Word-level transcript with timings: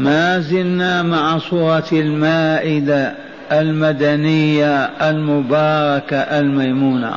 ما 0.00 0.40
زلنا 0.40 1.02
مع 1.02 1.38
صورة 1.38 1.88
المائدة 1.92 3.12
المدنية 3.52 4.84
المباركة 4.84 6.16
الميمونة 6.16 7.12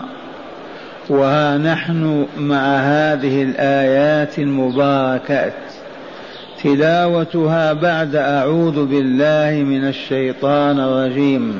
وها 1.09 1.58
نحن 1.58 2.27
مع 2.38 2.77
هذه 2.77 3.43
الآيات 3.43 4.40
المباركات 4.40 5.54
تلاوتها 6.64 7.74
بعد 7.74 8.16
أعوذ 8.16 8.86
بالله 8.86 9.63
من 9.63 9.88
الشيطان 9.88 10.79
الرجيم. 10.79 11.59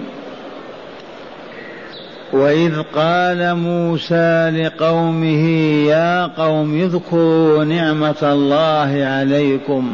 وإذ 2.34 2.82
قال 2.96 3.56
موسى 3.56 4.50
لقومه 4.50 5.48
يا 5.88 6.26
قوم 6.26 6.82
اذكروا 6.82 7.64
نعمة 7.64 8.24
الله 8.24 9.06
عليكم. 9.06 9.94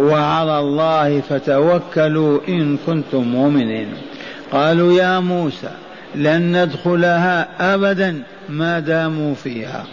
وعلى 0.00 0.58
الله 0.58 1.20
فتوكلوا 1.20 2.40
إن 2.48 2.78
كنتم 2.86 3.22
مؤمنين. 3.22 3.88
قالوا 4.52 4.92
يا 4.92 5.20
موسى 5.20 5.70
لن 6.14 6.62
ندخلها 6.62 7.48
أبدا 7.74 8.22
ما 8.48 8.78
داموا 8.78 9.34
فيها. 9.34 9.84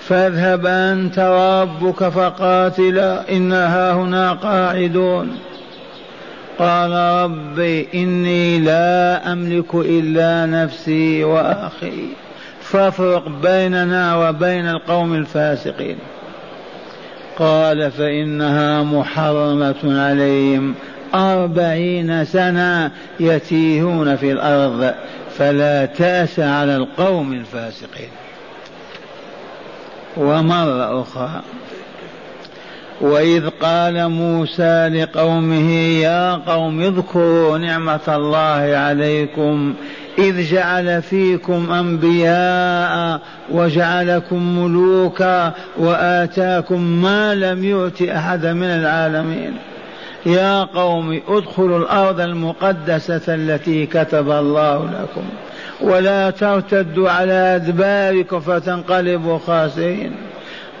فاذهب 0.00 0.66
أنت 0.66 1.18
وربك 1.18 2.08
فقاتلا 2.08 3.36
إنا 3.36 3.92
هنا 3.92 4.32
قاعدون. 4.32 5.38
قال 6.58 6.92
ربي 7.24 7.88
إني 7.94 8.58
لا 8.58 9.32
أملك 9.32 9.74
إلا 9.74 10.46
نفسي 10.46 11.24
وأخي. 11.24 12.06
فافرق 12.60 13.28
بيننا 13.28 14.28
وبين 14.28 14.68
القوم 14.68 15.14
الفاسقين. 15.14 15.98
قال 17.38 17.90
فإنها 17.90 18.82
محرمة 18.82 20.02
عليهم. 20.02 20.74
أربعين 21.14 22.24
سنة 22.24 22.90
يتيهون 23.20 24.16
في 24.16 24.32
الأرض 24.32 24.94
فلا 25.38 25.86
تأس 25.86 26.40
على 26.40 26.76
القوم 26.76 27.32
الفاسقين. 27.32 28.10
ومرة 30.16 31.02
أخرى 31.02 31.42
وإذ 33.00 33.48
قال 33.48 34.08
موسى 34.08 34.88
لقومه 34.88 35.72
يا 36.00 36.34
قوم 36.34 36.80
اذكروا 36.80 37.58
نعمة 37.58 38.00
الله 38.08 38.76
عليكم 38.76 39.74
إذ 40.18 40.42
جعل 40.42 41.02
فيكم 41.02 41.72
أنبياء 41.72 43.20
وجعلكم 43.50 44.58
ملوكا 44.58 45.52
وآتاكم 45.78 46.80
ما 46.82 47.34
لم 47.34 47.64
يؤت 47.64 48.02
أحدا 48.02 48.52
من 48.52 48.66
العالمين. 48.66 49.56
يا 50.26 50.64
قوم 50.64 51.20
ادخلوا 51.28 51.78
الأرض 51.78 52.20
المقدسة 52.20 53.34
التي 53.34 53.86
كتب 53.86 54.30
الله 54.30 54.84
لكم. 54.84 55.24
ولا 55.80 56.30
ترتدوا 56.30 57.10
على 57.10 57.32
أدباركم 57.32 58.40
فتنقلبوا 58.40 59.38
خاسرين. 59.38 60.12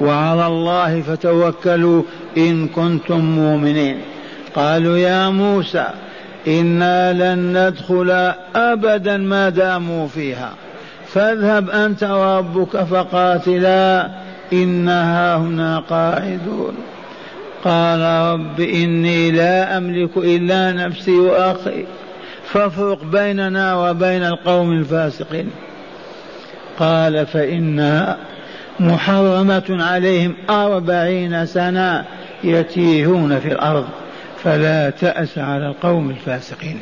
وعلى 0.00 0.46
الله 0.46 1.00
فتوكلوا 1.00 2.02
إن 2.36 2.68
كنتم 2.68 3.20
مؤمنين. 3.20 4.00
قالوا 4.54 4.98
يا 4.98 5.28
موسى 5.28 5.86
إنا 6.48 7.12
لن 7.12 7.58
ندخل 7.58 8.32
أبدا 8.56 9.16
ما 9.16 9.48
داموا 9.48 10.08
فيها. 10.08 10.52
فاذهب 11.06 11.70
أنت 11.70 12.04
وربك 12.04 12.76
فقاتلا 12.76 14.10
إنها 14.52 15.36
هنا 15.36 15.78
قاعدون. 15.78 16.74
قال 17.64 18.00
رب 18.32 18.60
إني 18.60 19.30
لا 19.30 19.76
أملك 19.76 20.16
إلا 20.16 20.72
نفسي 20.72 21.18
وأخي 21.18 21.84
فافرق 22.46 23.04
بيننا 23.04 23.74
وبين 23.74 24.24
القوم 24.24 24.72
الفاسقين. 24.72 25.50
قال 26.78 27.26
فإنها 27.26 28.16
محرمة 28.80 29.64
عليهم 29.70 30.34
أربعين 30.50 31.46
سنة 31.46 32.04
يتيهون 32.44 33.40
في 33.40 33.48
الأرض 33.48 33.88
فلا 34.44 34.90
تأس 34.90 35.38
على 35.38 35.66
القوم 35.66 36.10
الفاسقين. 36.10 36.80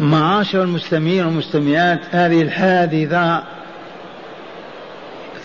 معاشر 0.00 0.62
المستمعين 0.62 1.26
والمستمعات 1.26 2.00
هذه 2.10 2.42
الحادثة 2.42 3.42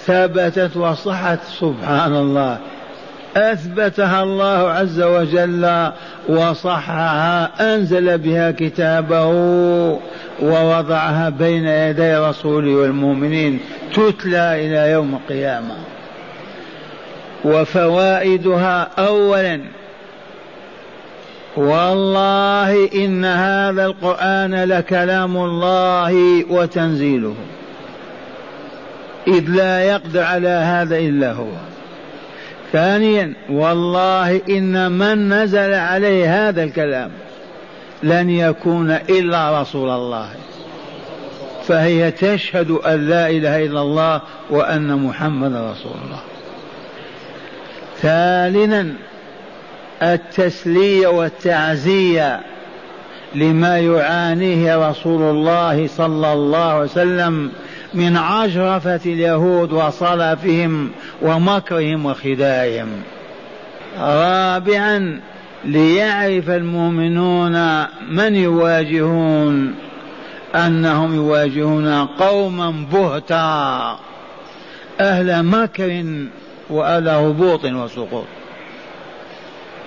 ثبتت 0.06 0.78
وصحت 0.78 1.40
سبحان 1.60 2.16
الله. 2.16 2.58
أثبتها 3.36 4.24
الله 4.24 4.70
عز 4.70 5.02
وجل 5.02 5.92
وصحها 6.30 7.50
أنزل 7.76 8.18
بها 8.18 8.52
كتابه 8.52 9.26
ووضعها 10.42 11.30
بين 11.30 11.68
يدي 11.68 12.16
رسوله 12.16 12.72
والمؤمنين 12.76 13.60
تتلى 13.94 14.68
إلى 14.68 14.92
يوم 14.92 15.16
القيامة. 15.16 15.76
وفوائدها 17.46 18.90
أولا 19.00 19.62
والله 21.58 22.90
إن 22.96 23.26
هذا 23.26 23.86
القرآن 23.86 24.56
لكلام 24.56 25.38
الله 25.38 26.44
وتنزيله 26.50 27.36
إذ 29.28 29.50
لا 29.50 29.84
يقدر 29.84 30.24
على 30.24 30.50
هذا 30.50 30.98
إلا 30.98 31.32
هو. 31.32 31.48
ثانيا 32.72 33.34
والله 33.50 34.42
إن 34.50 34.92
من 34.92 35.34
نزل 35.34 35.74
عليه 35.74 36.50
هذا 36.50 36.64
الكلام 36.64 37.12
لن 38.04 38.30
يكون 38.30 38.92
إلا 38.92 39.62
رسول 39.62 39.90
الله. 39.90 40.30
فهي 41.68 42.12
تشهد 42.12 42.72
أن 42.72 43.08
لا 43.08 43.30
إله 43.30 43.66
إلا 43.66 43.82
الله 43.82 44.22
وأن 44.50 44.96
محمد 44.96 45.52
رسول 45.52 45.92
الله. 46.06 46.22
ثالثا 48.02 48.94
التسلية 50.02 51.08
والتعزية 51.08 52.42
لما 53.36 53.80
يعانيه 53.80 54.90
رسول 54.90 55.22
الله 55.22 55.88
صلى 55.88 56.34
الله 56.34 56.66
عليه 56.66 56.84
وسلم 56.84 57.52
من 57.94 58.18
عجرفة 58.18 59.00
اليهود 59.06 59.72
وصلفهم 59.72 60.92
ومكرهم 61.22 62.06
وخداعهم. 62.06 62.90
رابعا 64.00 65.20
ليعرف 65.66 66.50
المؤمنون 66.50 67.84
من 68.12 68.36
يواجهون. 68.36 69.76
أنهم 70.56 71.16
يواجهون 71.16 72.06
قوما 72.06 72.74
بهتا 72.94 74.00
أهل 75.00 75.44
مكر 75.44 76.06
وأهل 76.70 77.10
هبوط 77.10 77.66
وسقوط. 77.66 78.26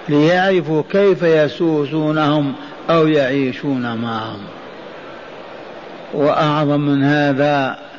ليعرفوا 0.08 0.82
كيف 0.90 1.22
يسوسونهم 1.22 2.52
أو 2.90 3.06
يعيشون 3.06 3.96
معهم. 3.96 4.40
وأعظم 6.14 6.80
من 6.80 7.04
هذا 7.04 7.89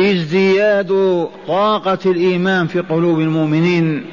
ازدياد 0.00 1.28
طاقة 1.48 1.98
الإيمان 2.06 2.66
في 2.66 2.80
قلوب 2.80 3.20
المؤمنين 3.20 4.06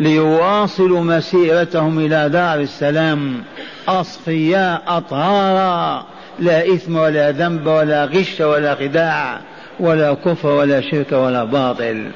ليواصلوا 0.00 1.00
مسيرتهم 1.00 1.98
إلى 1.98 2.28
دار 2.28 2.60
السلام. 2.60 3.42
أصفياء 3.88 4.82
أطهارا. 4.86 6.06
لا 6.38 6.74
إثم 6.74 6.96
ولا 6.96 7.30
ذنب 7.30 7.66
ولا 7.66 8.04
غش 8.04 8.40
ولا 8.40 8.74
خداع 8.74 9.40
ولا 9.80 10.14
كفر 10.14 10.48
ولا 10.48 10.80
شرك 10.80 11.12
ولا 11.12 11.44
باطل. 11.44 12.10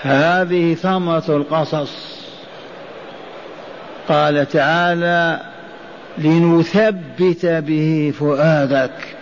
هذه 0.00 0.74
ثمرة 0.74 1.24
القصص. 1.28 2.22
قال 4.08 4.48
تعالى 4.48 5.40
لنثبت 6.18 7.46
به 7.46 8.12
فؤادك. 8.18 9.21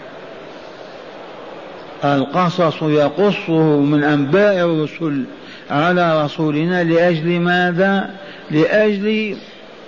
القصص 2.05 2.83
يقصه 2.83 3.81
من 3.81 4.05
أنباء 4.05 4.65
الرسل 4.65 5.25
على 5.71 6.25
رسولنا 6.25 6.85
لأجل 6.85 7.41
ماذا؟ 7.41 8.11
لأجل 8.51 9.37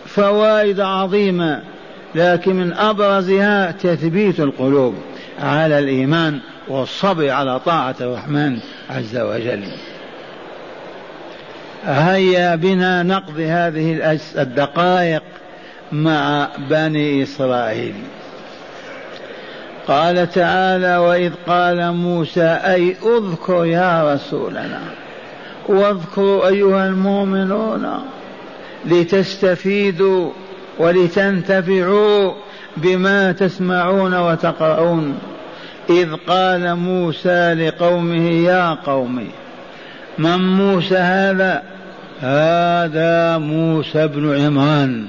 فوائد 0.06 0.80
عظيمة 0.80 1.62
لكن 2.14 2.56
من 2.56 2.72
أبرزها 2.72 3.70
تثبيت 3.70 4.40
القلوب 4.40 4.94
على 5.40 5.78
الإيمان 5.78 6.40
والصبر 6.68 7.30
على 7.30 7.60
طاعة 7.60 7.94
الرحمن 8.00 8.58
عز 8.90 9.16
وجل. 9.16 9.64
هيا 11.84 12.54
بنا 12.54 13.02
نقضي 13.02 13.46
هذه 13.46 14.18
الدقائق 14.38 15.22
مع 15.92 16.48
بني 16.70 17.22
إسرائيل. 17.22 17.94
قال 19.88 20.31
تعالى 20.31 20.96
وإذ 20.96 21.32
قال 21.46 21.93
موسى 21.93 22.58
أي 22.64 22.96
اذكر 23.02 23.64
يا 23.64 24.14
رسولنا؟ 24.14 24.81
واذكروا 25.69 26.49
أيها 26.49 26.87
المؤمنون 26.87 27.87
لتستفيدوا 28.84 30.31
ولتنتفعوا 30.79 32.32
بما 32.76 33.32
تسمعون 33.32 34.14
وتقرؤون. 34.14 35.19
إذ 35.90 36.14
قال 36.29 36.75
موسى 36.75 37.55
لقومه 37.55 38.31
يا 38.31 38.75
قوم 38.75 39.29
من 40.19 40.38
موسى 40.38 40.96
هذا؟ 40.96 41.62
هذا 42.20 43.38
موسى 43.38 44.06
بن 44.06 44.44
عمران 44.44 45.06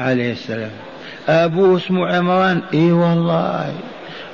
عليه 0.00 0.32
السلام. 0.32 0.70
أبوه 1.28 1.76
اسمه 1.76 2.16
عمران؟ 2.16 2.60
إي 2.74 2.92
والله. 2.92 3.74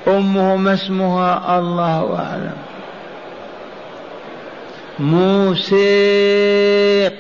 أمه 0.09 0.57
ما 0.57 0.75
اسمها 0.75 1.59
الله 1.59 2.19
أعلم. 2.19 2.57
موسى 4.99 5.81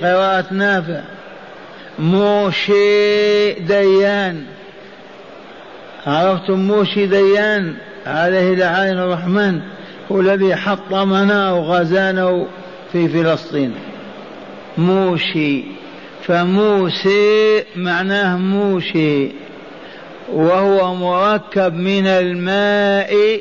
قراءة 0.02 0.54
نافع. 0.54 1.00
موشي 1.98 3.52
ديان. 3.52 4.44
عرفتم 6.06 6.58
موشي 6.58 7.06
ديان؟ 7.06 7.74
عليه 8.06 8.54
لعين 8.54 8.98
الرحمن. 8.98 9.60
هو 10.12 10.20
الذي 10.20 10.56
حطمنا 10.56 11.52
وغزانا 11.52 12.46
في 12.92 13.08
فلسطين. 13.08 13.74
موشي. 14.78 15.62
فموسي 16.22 17.64
معناه 17.76 18.36
موشي. 18.36 19.28
وهو 20.32 20.94
مركب 20.94 21.74
من 21.74 22.06
الماء 22.06 23.40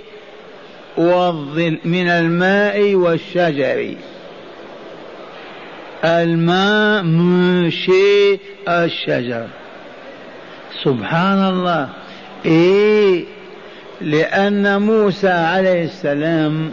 والظل 0.98 1.78
من 1.86 2.08
الماء 2.08 2.96
والشجر. 2.96 3.94
الماء 6.04 7.04
منشي 7.04 8.40
الشجر. 8.68 9.48
سبحان 10.84 11.50
الله 11.50 11.90
إيه. 12.46 13.26
لأن 14.02 14.82
موسى 14.82 15.30
عليه 15.30 15.84
السلام 15.84 16.72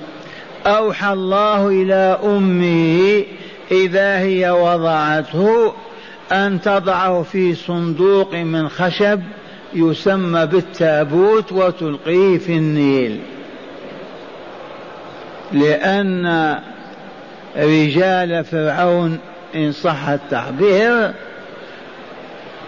أوحى 0.66 1.12
الله 1.12 1.68
إلى 1.68 2.18
أمه 2.24 3.24
إذا 3.70 4.18
هي 4.18 4.50
وضعته 4.50 5.74
أن 6.32 6.60
تضعه 6.60 7.22
في 7.22 7.54
صندوق 7.54 8.34
من 8.34 8.68
خشب 8.68 9.20
يسمى 9.76 10.46
بالتابوت 10.46 11.52
وتلقيه 11.52 12.38
في 12.38 12.52
النيل 12.52 13.20
لأن 15.52 16.56
رجال 17.56 18.44
فرعون 18.44 19.18
إن 19.54 19.72
صح 19.72 20.08
التعبير 20.08 21.10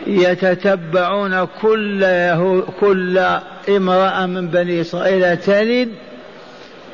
يتتبعون 0.06 1.44
كل 1.62 2.02
يهو 2.02 2.62
كل 2.62 3.18
امرأة 3.68 4.26
من 4.26 4.48
بني 4.48 4.80
إسرائيل 4.80 5.36
تلد 5.36 5.88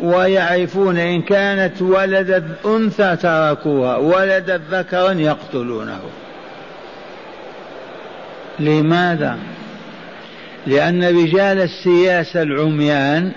ويعرفون 0.01 0.99
إن 0.99 1.23
كانت 1.23 1.83
ولدت 1.83 2.45
أنثى 2.67 3.17
تركوها 3.17 3.97
ولدت 3.97 4.61
ذكرا 4.71 5.13
يقتلونه 5.13 6.01
لماذا؟ 8.59 9.39
لأن 10.67 11.05
رجال 11.05 11.61
السياسة 11.61 12.43
العميان 12.43 13.33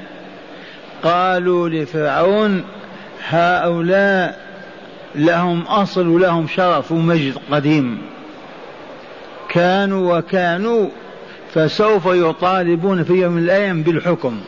قالوا 1.04 1.70
لفرعون 1.70 2.64
هؤلاء 3.30 4.48
لهم 5.16 5.62
أصل 5.62 6.08
ولهم 6.08 6.48
شرف 6.48 6.92
ومجد 6.92 7.38
قديم. 7.52 8.02
كانوا 9.50 10.18
وكانوا 10.18 10.90
فسوف 11.54 12.06
يطالبون 12.06 13.04
في 13.04 13.14
يوم 13.14 13.34
من 13.34 13.44
الأيام 13.44 13.84
بالحكم. 13.84 14.40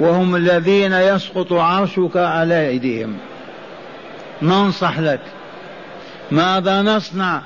وهم 0.00 0.36
الذين 0.36 0.92
يسقط 0.92 1.52
عرشك 1.52 2.16
على 2.16 2.68
أيديهم. 2.68 3.16
ننصح 4.42 4.98
لك. 4.98 5.20
ماذا 6.30 6.82
نصنع؟ 6.82 7.42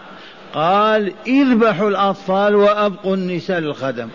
قال 0.55 1.13
اذبحوا 1.27 1.89
الأطفال 1.89 2.55
وأبقوا 2.55 3.15
النساء 3.15 3.59
للخدم. 3.59 4.09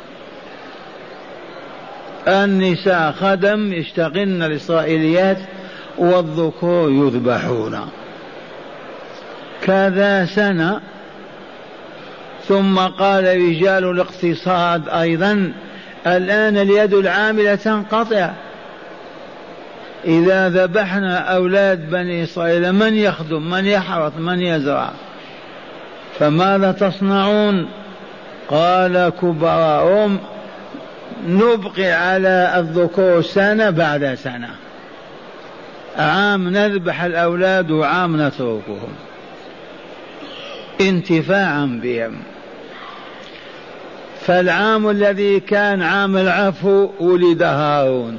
النساء 2.28 3.12
خدم 3.12 3.74
يشتغلن 3.74 4.44
الإسرائيليات 4.44 5.38
والذكور 5.98 6.90
يذبحون. 6.90 7.80
كذا 9.62 10.26
سنة. 10.26 10.82
ثم 12.48 12.80
قال 12.80 13.24
رجال 13.24 13.84
الاقتصاد 13.84 14.90
أيضا 14.90 15.54
الآن 16.08 16.58
اليد 16.58 16.94
العاملة 16.94 17.56
تنقطع 17.56 18.32
إذا 20.06 20.50
ذبحنا 20.50 21.18
أولاد 21.18 21.90
بني 21.90 22.24
إسرائيل 22.24 22.74
من 22.74 22.94
يخدم؟ 22.94 23.50
من 23.50 23.66
يحرث؟ 23.66 24.18
من 24.18 24.42
يزرع؟ 24.42 24.92
فماذا 26.22 26.72
تصنعون؟ 26.72 27.68
قال 28.50 29.10
كبراءهم 29.22 30.20
نبقي 31.28 31.92
على 31.92 32.54
الذكور 32.58 33.22
سنة 33.22 33.70
بعد 33.70 34.14
سنة. 34.14 34.50
عام 35.98 36.50
نذبح 36.50 37.04
الأولاد 37.04 37.72
وعام 37.72 38.22
نتركهم. 38.22 38.94
انتفاعا 40.82 41.80
بهم. 41.84 42.20
فالعام 44.22 44.90
الذي 44.90 45.40
كان 45.40 45.82
عام 45.82 46.18
العفو 46.18 46.90
ولد 47.00 47.44
هارون. 47.44 48.18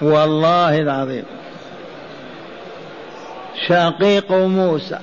والله 0.00 0.78
العظيم. 0.78 1.24
شقيق 3.68 4.32
موسى. 4.32 4.98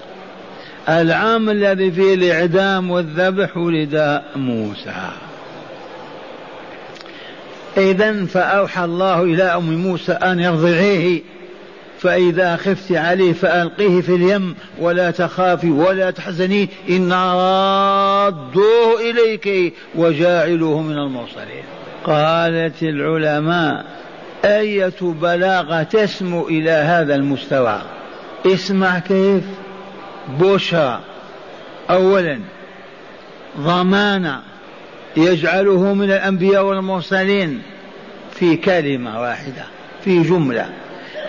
العام 0.90 1.50
الذي 1.50 1.92
فيه 1.92 2.14
الإعدام 2.14 2.92
والذبح 2.92 3.58
ولد 3.58 4.22
موسى. 4.36 5.10
إذا 7.78 8.26
فأوحى 8.26 8.84
الله 8.84 9.24
إلى 9.24 9.44
أم 9.44 9.74
موسى 9.74 10.12
أن 10.12 10.40
يرضعيه 10.40 11.22
فإذا 12.00 12.56
خفت 12.56 12.92
عليه 12.92 13.34
فألقيه 13.34 14.02
في 14.02 14.16
اليم 14.16 14.56
ولا 14.80 15.12
تخافي 15.12 15.70
ولا 15.70 16.12
تحزني 16.12 16.70
إنا 16.90 17.34
رادوه 17.34 19.02
إليك 19.10 19.74
وجاعلوه 19.96 20.82
من 20.82 20.98
المرسلين. 20.98 21.64
قالت 22.04 22.84
العلماء 22.84 23.86
أية 24.46 24.94
بلاغة 25.02 25.84
تسمو 25.84 26.48
إلى 26.48 26.72
هذا 26.72 27.16
المستوى؟ 27.16 27.82
اسمع 28.46 29.00
كيف. 29.00 29.44
بشرى 30.28 31.00
أولا 31.90 32.40
ضمانة 33.60 34.42
يجعله 35.18 35.94
من 35.94 36.12
الأنبياء 36.12 36.66
والمرسلين 36.66 37.62
في 38.32 38.56
كلمة 38.56 39.22
واحدة 39.22 39.66
في 40.04 40.22
جملة. 40.22 40.70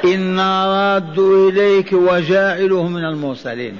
إنا 0.05 0.67
راد 0.67 1.19
إليك 1.19 1.93
وجاعله 1.93 2.89
من 2.89 3.05
المرسلين. 3.05 3.79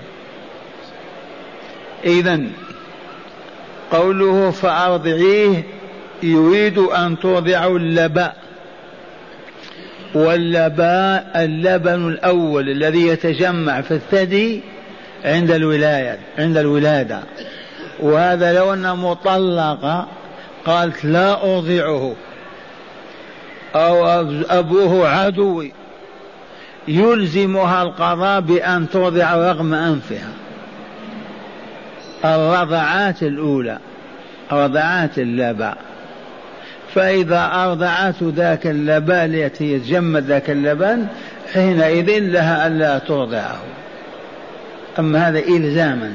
إذا 2.05 2.41
قوله 3.93 4.51
فأرضعيه 4.51 5.63
يريد 6.23 6.79
أن 6.79 7.19
ترضع 7.19 7.67
اللباء. 7.67 8.37
واللباء 10.15 11.33
اللبن 11.37 12.09
الأول 12.09 12.69
الذي 12.69 13.07
يتجمع 13.07 13.81
في 13.81 13.95
الثدي 13.95 14.63
عند 15.25 15.51
الولاية 15.51 16.19
عند 16.39 16.57
الولادة. 16.57 17.21
وهذا 18.01 18.53
لو 18.53 18.73
أن 18.73 18.97
مطلقة 18.97 20.07
قالت 20.67 21.05
لا 21.05 21.55
أرضعه. 21.55 22.15
أو 23.75 24.07
أبوه 24.51 25.09
عدوي. 25.09 25.73
يلزمها 26.89 27.83
القضاء 27.83 28.41
بأن 28.41 28.91
ترضع 28.91 29.35
رغم 29.35 29.75
أنفها. 29.75 30.33
الرضعات 32.25 33.23
الأولى 33.23 33.79
رضعات 34.53 35.19
اللبن 35.19 35.73
فإذا 36.95 37.51
أرضعت 37.55 38.23
ذاك 38.23 38.67
اللبن 38.67 39.35
التي 39.35 39.73
يتجمد 39.73 40.25
ذاك 40.25 40.51
اللبن 40.51 41.07
حينئذ 41.53 42.19
لها 42.19 42.67
ألا 42.67 42.99
ترضعه. 42.99 43.59
أما 44.99 45.29
هذا 45.29 45.39
إلزاما. 45.39 46.15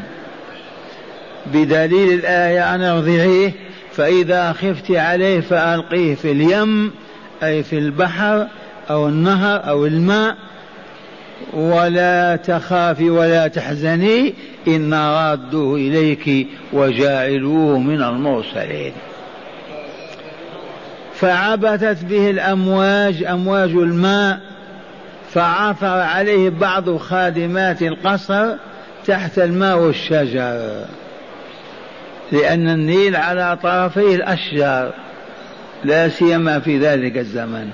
بدليل 1.54 2.14
الآية 2.14 2.76
أن 2.76 2.82
أرضعيه 2.82 3.52
فإذا 3.92 4.54
خفت 4.54 4.92
عليه 4.92 5.40
فألقيه 5.40 6.16
في 6.16 6.32
اليم 6.32 6.92
أي 7.44 7.64
في 7.64 7.78
البحر 7.78 8.48
أو 8.90 9.08
النهر 9.08 9.70
أو 9.70 9.86
الماء. 9.86 10.36
ولا 11.54 12.36
تخافي 12.36 13.10
ولا 13.10 13.48
تحزني 13.48 14.34
إنا 14.68 15.30
رادوه 15.32 15.76
إليك 15.76 16.48
وجاعلوه 16.74 17.80
من 17.80 18.04
المرسلين. 18.04 18.94
فعبثت 21.14 22.06
به 22.06 22.30
الأمواج 22.30 23.24
أمواج 23.24 23.70
الماء 23.70 24.40
فعثر 25.34 25.88
عليه 25.88 26.50
بعض 26.50 26.98
خادمات 26.98 27.82
القصر. 27.82 28.56
تحت 29.10 29.40
الماء 29.40 29.78
والشجر 29.78 30.86
لأن 32.32 32.70
النيل 32.70 33.16
على 33.16 33.58
طرفيه 33.64 34.16
الأشجار 34.16 34.94
لا 35.84 36.10
سيما 36.10 36.60
في 36.60 36.80
ذلك 36.80 37.18
الزمن. 37.18 37.70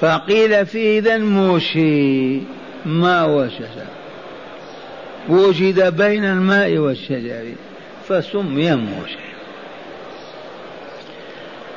فقيل 0.00 0.66
فيه 0.66 0.98
إذا 0.98 1.18
موشي 1.18 2.40
ما 2.86 3.24
وشجر 3.24 3.86
وجد 5.28 5.96
بين 5.96 6.24
الماء 6.24 6.76
والشجر 6.76 7.44
فسمي 8.08 8.74
موشي. 8.74 9.18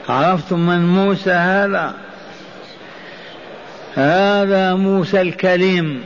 عرفتم 0.09 0.59
من 0.59 0.87
موسى 0.87 1.31
هذا؟ 1.31 1.93
هذا 3.95 4.75
موسى 4.75 5.21
الكليم. 5.21 6.01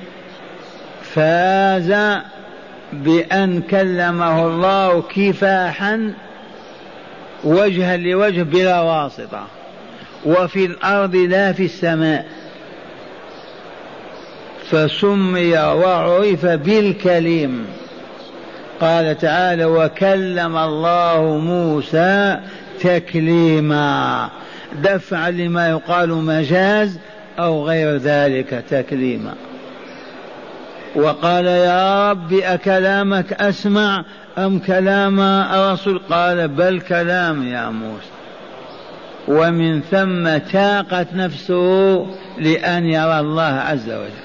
فاز 1.15 1.91
بأن 2.93 3.61
كلمه 3.61 4.47
الله 4.47 5.01
كفاحا 5.01 6.13
وجها 7.43 7.97
لوجه 7.97 8.41
بلا 8.43 8.81
واسطة. 8.81 9.47
وفي 10.25 10.65
الأرض 10.65 11.15
لا 11.15 11.51
في 11.51 11.65
السماء. 11.65 12.25
فسمي 14.69 15.57
وعرف 15.57 16.45
بالكليم 16.45 17.65
قال 18.81 19.17
تعالى 19.17 19.65
وكلم 19.65 20.57
الله 20.57 21.37
موسى 21.37 22.39
تكليما. 22.81 24.29
دفعا 24.83 25.31
لما 25.31 25.69
يقال 25.69 26.09
مجاز 26.09 26.99
أو 27.39 27.67
غير 27.67 27.97
ذلك 27.97 28.63
تكليما. 28.69 29.33
وقال 30.95 31.45
يا 31.45 32.11
رب 32.11 32.33
أكلامك 32.33 33.33
أسمع 33.33 34.05
أم 34.37 34.59
كلام 34.59 35.19
الرسول؟ 35.19 36.01
قال 36.09 36.47
بل 36.47 36.81
كلام 36.81 37.47
يا 37.47 37.69
موسى. 37.69 38.07
ومن 39.27 39.81
ثم 39.81 40.37
تاقت 40.37 41.07
نفسه 41.13 42.07
لأن 42.37 42.85
يرى 42.85 43.19
الله 43.19 43.43
عز 43.43 43.89
وجل. 43.89 44.23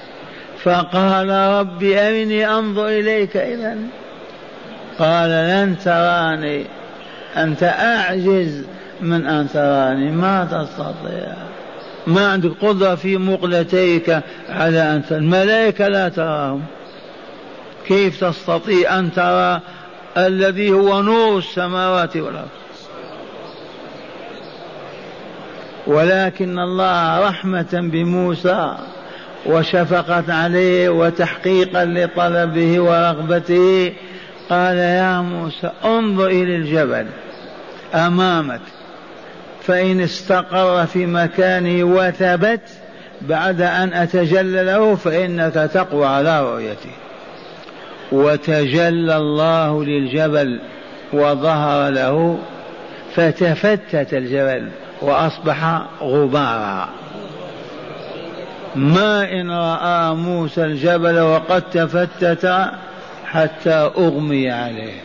فقال 0.63 1.29
رب 1.29 1.83
أرني 1.83 2.49
أنظر 2.49 2.87
إليك 2.87 3.37
إذا. 3.37 3.77
قال 4.99 5.29
لن 5.29 5.75
تراني. 5.85 6.65
أنت 7.37 7.63
أعجز 7.63 8.63
من 9.01 9.27
أن 9.27 9.47
تراني. 9.53 10.11
ما 10.11 10.45
تستطيع. 10.45 11.48
ما 12.09 12.31
عندك 12.31 12.51
قدرة 12.61 12.95
في 12.95 13.17
مقلتيك 13.17 14.21
على 14.49 14.81
أن 14.81 15.03
الملائكة 15.11 15.87
لا 15.87 16.09
تراهم. 16.09 16.63
كيف 17.87 18.23
تستطيع 18.23 18.99
أن 18.99 19.11
ترى 19.11 19.61
الذي 20.17 20.71
هو 20.71 21.01
نور 21.01 21.37
السماوات 21.37 22.17
والأرض؟ 22.17 22.49
ولكن 25.87 26.59
الله 26.59 27.27
رحمة 27.27 27.67
بموسى 27.73 28.75
وشفقة 29.45 30.33
عليه 30.33 30.89
وتحقيقا 30.89 31.85
لطلبه 31.85 32.79
ورغبته 32.79 33.93
قال 34.49 34.77
يا 34.77 35.21
موسى 35.21 35.71
انظر 35.85 36.27
إلى 36.27 36.55
الجبل 36.55 37.05
أمامك. 37.93 38.61
فإن 39.63 40.01
استقر 40.01 40.85
في 40.85 41.05
مكانه 41.05 41.83
وثبت 41.83 42.61
بعد 43.21 43.61
أن 43.61 43.93
أتجلى 43.93 44.63
له 44.63 44.95
فإنك 44.95 45.53
تقوى 45.53 46.05
على 46.05 46.41
رؤيته 46.41 46.91
وتجلى 48.11 49.17
الله 49.17 49.83
للجبل 49.83 50.59
وظهر 51.13 51.89
له 51.89 52.39
فتفتت 53.15 54.13
الجبل 54.13 54.69
وأصبح 55.01 55.81
غبارا. 56.01 56.89
ما 58.75 59.31
إن 59.31 59.51
رأى 59.51 60.15
موسى 60.15 60.63
الجبل 60.63 61.19
وقد 61.19 61.61
تفتت 61.61 62.71
حتى 63.25 63.91
أغمي 63.97 64.51
عليه. 64.51 65.01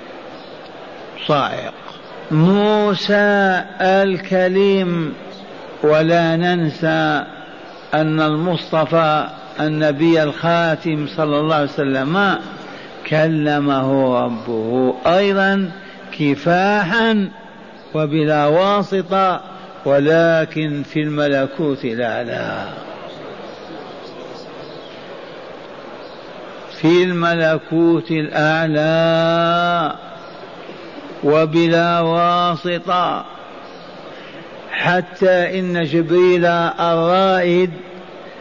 صاعق 1.27 1.84
موسى 2.31 3.65
الكليم 3.81 5.15
ولا 5.83 6.37
ننسى 6.37 7.25
أن 7.95 8.21
المصطفى 8.21 9.27
النبي 9.61 10.23
الخاتم 10.23 11.07
صلى 11.17 11.41
الله 11.41 11.55
عليه 11.55 11.65
وسلم 11.65 12.39
كلمه 13.09 14.19
ربه 14.25 14.95
أيضا 15.07 15.71
كفاحا 16.19 17.29
وبلا 17.95 18.47
واسطة 18.47 19.41
ولكن 19.85 20.83
في 20.83 21.03
الملكوت 21.03 21.85
الأعلى. 21.85 22.69
في 26.81 27.03
الملكوت 27.03 28.11
الأعلى. 28.11 29.95
وبلا 31.25 32.01
واسطة. 32.01 33.25
حتى 34.73 35.59
إن 35.59 35.85
جبريل 35.85 36.47
الرائد 36.47 37.71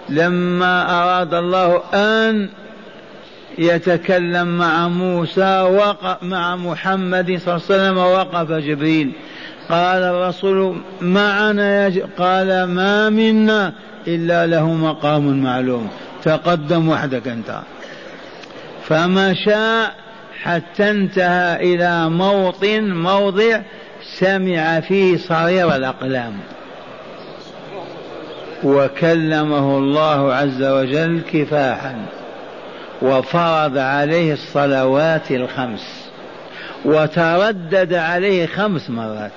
لما 0.09 1.03
أراد 1.03 1.33
الله 1.33 1.81
أن 1.93 2.49
يتكلم 3.57 4.57
مع 4.57 4.87
موسى 4.87 5.61
وقف 5.61 6.23
مع 6.23 6.55
محمد 6.55 7.25
صلى 7.25 7.55
الله 7.55 7.65
عليه 7.69 7.75
وسلم 7.75 7.97
وقف 7.97 8.51
جبريل. 8.51 9.11
قال 9.69 10.03
الرسول 10.03 10.81
معنا 11.01 11.87
يا 11.87 12.07
قال 12.17 12.63
ما 12.63 13.09
منا 13.09 13.73
إلا 14.07 14.47
له 14.47 14.73
مقام 14.73 15.43
معلوم. 15.43 15.89
تقدم 16.23 16.89
وحدك 16.89 17.27
أنت. 17.27 17.59
فمشى 18.83 20.02
حتى 20.41 20.89
انتهى 20.91 21.55
إلى 21.73 22.09
موطن 22.09 22.83
موضع 22.83 23.59
سمع 24.19 24.79
فيه 24.79 25.17
صرير 25.17 25.75
الأقلام. 25.75 26.39
وكلمه 28.63 29.77
الله 29.77 30.33
عز 30.33 30.63
وجل 30.63 31.21
كفاحا 31.33 32.05
وفرض 33.01 33.77
عليه 33.77 34.33
الصلوات 34.33 35.31
الخمس 35.31 36.09
وتردد 36.85 37.93
عليه 37.93 38.45
خمس 38.45 38.89
مرات. 38.89 39.31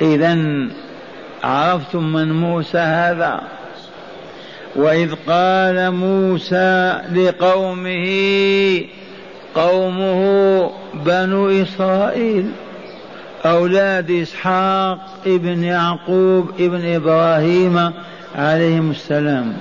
إذا 0.00 0.38
عرفتم 1.44 2.12
من 2.12 2.32
موسى 2.32 2.78
هذا؟ 2.78 3.55
وإذ 4.76 5.14
قال 5.26 5.90
موسى 5.90 7.00
لقومه 7.14 8.06
قومه 9.54 10.70
بنو 10.94 11.48
إسرائيل 11.62 12.50
أولاد 13.46 14.10
إسحاق 14.10 14.98
ابن 15.26 15.64
يعقوب 15.64 16.50
ابن 16.60 16.94
إبراهيم 16.94 17.92
عليهم 18.34 18.90
السلام 18.90 19.52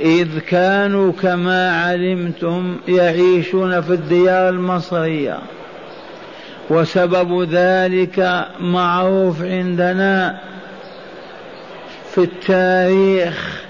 إذ 0.00 0.38
كانوا 0.38 1.12
كما 1.12 1.82
علمتم 1.82 2.76
يعيشون 2.88 3.80
في 3.80 3.92
الديار 3.92 4.48
المصرية 4.48 5.38
وسبب 6.70 7.42
ذلك 7.42 8.46
معروف 8.60 9.42
عندنا 9.42 10.38
في 12.14 12.18
التاريخ 12.18 13.62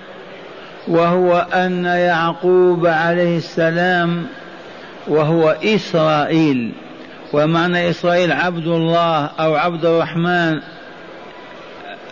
وهو 0.88 1.46
أن 1.54 1.84
يعقوب 1.84 2.86
عليه 2.86 3.36
السلام 3.36 4.26
وهو 5.08 5.56
إسرائيل. 5.64 6.72
ومعنى 7.32 7.90
إسرائيل 7.90 8.32
عبد 8.32 8.66
الله 8.66 9.26
أو 9.26 9.54
عبد 9.54 9.84
الرحمن 9.84 10.60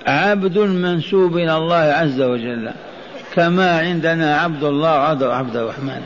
عبد 0.06 0.58
منسوب 0.58 1.36
إلى 1.36 1.56
الله 1.56 1.76
عز 1.76 2.20
وجل 2.20 2.70
كما 3.34 3.78
عندنا 3.78 4.40
عبد 4.40 4.64
الله 4.64 4.88
عبد 4.88 5.56
الرحمن. 5.56 6.02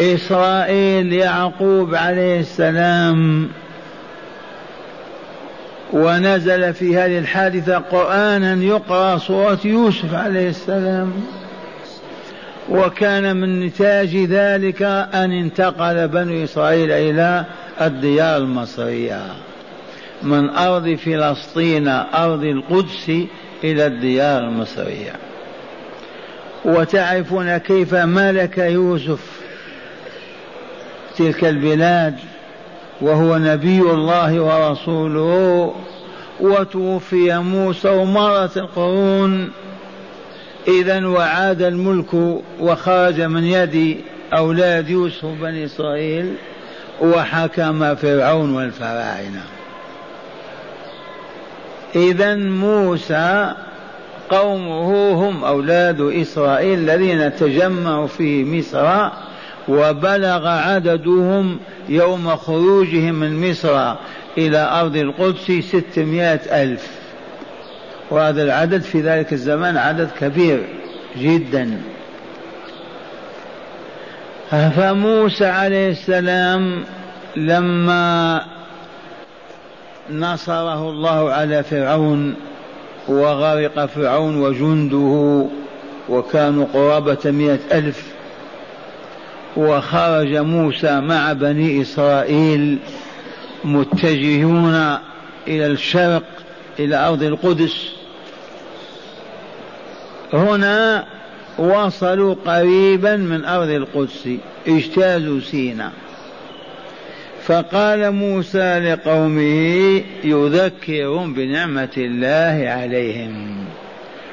إسرائيل 0.00 1.12
يعقوب 1.12 1.94
عليه 1.94 2.40
السلام 2.40 3.48
ونزل 5.92 6.74
في 6.74 6.96
هذه 6.96 7.18
الحادثة 7.18 7.78
قرآنا 7.78 8.64
يقرأ 8.64 9.18
سورة 9.18 9.58
يوسف 9.64 10.14
عليه 10.14 10.48
السلام. 10.48 11.12
وكان 12.68 13.36
من 13.36 13.66
نتاج 13.66 14.16
ذلك 14.16 14.82
أن 15.14 15.32
انتقل 15.32 16.08
بنو 16.08 16.44
إسرائيل 16.44 16.90
إلى 16.90 17.44
الديار 17.80 18.36
المصرية 18.36 19.22
من 20.22 20.50
أرض 20.50 20.94
فلسطين 20.94 21.88
أرض 21.88 22.44
القدس 22.44 23.12
إلى 23.64 23.86
الديار 23.86 24.42
المصرية. 24.42 25.12
وتعرفون 26.64 27.56
كيف 27.56 27.94
ملك 27.94 28.58
يوسف 28.58 29.20
تلك 31.16 31.44
البلاد؟ 31.44 32.14
وهو 33.00 33.38
نبي 33.38 33.80
الله 33.80 34.40
ورسوله 34.40 35.74
وتوفي 36.40 37.38
موسى 37.38 37.88
ومرت 37.88 38.56
القرون. 38.56 39.50
إذا 40.68 41.06
وعاد 41.06 41.62
الملك 41.62 42.14
وخرج 42.60 43.20
من 43.20 43.44
يد 43.44 44.00
أولاد 44.32 44.88
يوسف 44.90 45.24
بني 45.24 45.64
إسرائيل 45.64 46.34
وحكم 47.00 47.94
فرعون 47.94 48.54
والفراعنة. 48.54 49.42
إذا 51.96 52.34
موسى 52.36 53.54
قومه 54.30 55.10
هم 55.12 55.44
أولاد 55.44 56.00
إسرائيل 56.00 56.78
الذين 56.78 57.36
تجمعوا 57.36 58.06
في 58.06 58.44
مصر 58.44 59.08
وبلغ 59.68 60.48
عددهم 60.48 61.58
يوم 61.88 62.36
خروجهم 62.36 63.14
من 63.14 63.50
مصر 63.50 63.94
إلى 64.38 64.58
أرض 64.58 64.96
القدس 64.96 65.52
ستمائة 65.52 66.62
ألف. 66.62 66.90
وهذا 68.10 68.42
العدد 68.42 68.82
في 68.82 69.00
ذلك 69.00 69.32
الزمان 69.32 69.76
عدد 69.76 70.10
كبير 70.20 70.64
جدا. 71.18 71.80
فموسى 74.50 75.46
عليه 75.46 75.90
السلام 75.90 76.84
لما 77.36 78.42
نصره 80.10 80.90
الله 80.90 81.32
على 81.32 81.62
فرعون 81.62 82.34
وغرق 83.08 83.86
فرعون 83.86 84.40
وجنده 84.40 85.46
وكانوا 86.08 86.66
قرابة 86.74 87.18
مئة 87.24 87.58
ألف 87.72 88.04
وخرج 89.56 90.36
موسى 90.36 91.00
مع 91.00 91.32
بني 91.32 91.82
إسرائيل 91.82 92.78
متجهون 93.64 94.98
إلى 95.48 95.66
الشرق 95.66 96.22
إلى 96.78 97.08
أرض 97.08 97.22
القدس. 97.22 97.92
هنا 100.32 101.04
وصلوا 101.58 102.34
قريبا 102.46 103.16
من 103.16 103.44
أرض 103.44 103.68
القدس 103.68 104.28
اجتازوا 104.68 105.40
سينا. 105.40 105.90
فقال 107.42 108.10
موسى 108.10 108.78
لقومه 108.78 110.02
يذكرهم 110.24 111.34
بنعمة 111.34 111.94
الله 111.96 112.70
عليهم. 112.70 113.64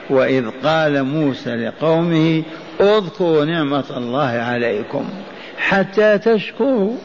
وإذ 0.09 0.45
قال 0.63 1.03
موسى 1.03 1.55
لقومه 1.55 2.43
اذكروا 2.81 3.45
نعمة 3.45 3.83
الله 3.97 4.27
عليكم 4.27 5.05
حتى 5.57 6.17
تشكروا. 6.17 6.97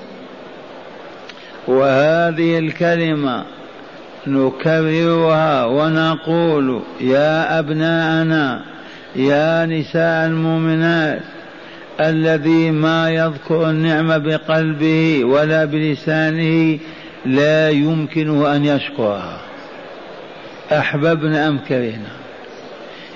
وهذه 1.69 2.59
الكلمة 2.59 3.45
نكررها 4.27 5.65
ونقول 5.65 6.83
يا 7.01 7.59
أبناءنا 7.59 8.65
يا 9.17 9.67
نساء 9.67 10.27
المؤمنات 10.27 11.21
الذي 12.01 12.71
ما 12.71 13.11
يذكر 13.11 13.71
النعمة 13.71 14.19
بقلبه 14.19 15.25
ولا 15.25 15.65
بلسانه 15.65 16.79
لا 17.27 17.71
يمكنه 17.71 18.57
أن 18.57 18.65
يشكرها. 18.65 19.41
أحببنا 20.73 21.49
أم 21.49 21.59
كرهنا؟ 21.59 22.22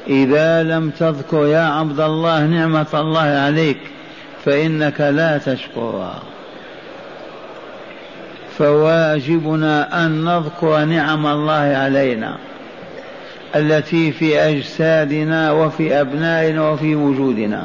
إذا 0.08 0.62
لم 0.62 0.90
تذكر 0.90 1.46
يا 1.46 1.60
عبد 1.60 2.00
الله 2.00 2.46
نعمة 2.46 2.86
الله 2.94 3.20
عليك 3.20 3.78
فإنك 4.44 5.00
لا 5.00 5.38
تشكرها 5.38 6.22
فواجبنا 8.58 10.06
أن 10.06 10.24
نذكر 10.24 10.84
نعم 10.84 11.26
الله 11.26 11.52
علينا 11.52 12.36
التي 13.56 14.12
في 14.12 14.40
أجسادنا 14.40 15.52
وفي 15.52 16.00
أبنائنا 16.00 16.70
وفي 16.70 16.94
وجودنا. 16.94 17.64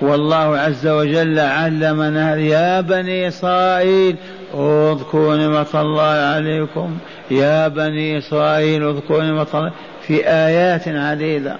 والله 0.00 0.58
عز 0.58 0.86
وجل 0.86 1.38
علمنا 1.38 2.36
يا 2.36 2.80
بني 2.80 3.28
إسرائيل 3.28 4.16
اذكروا 4.54 5.36
نعمة 5.36 5.66
الله 5.74 6.02
عليكم. 6.02 6.98
يا 7.30 7.68
بني 7.68 8.18
إسرائيل 8.18 8.88
اذكروا 8.88 9.22
نعمة 9.22 9.46
الله 9.54 9.72
في 10.06 10.28
آيات 10.28 10.88
عديدة. 10.88 11.56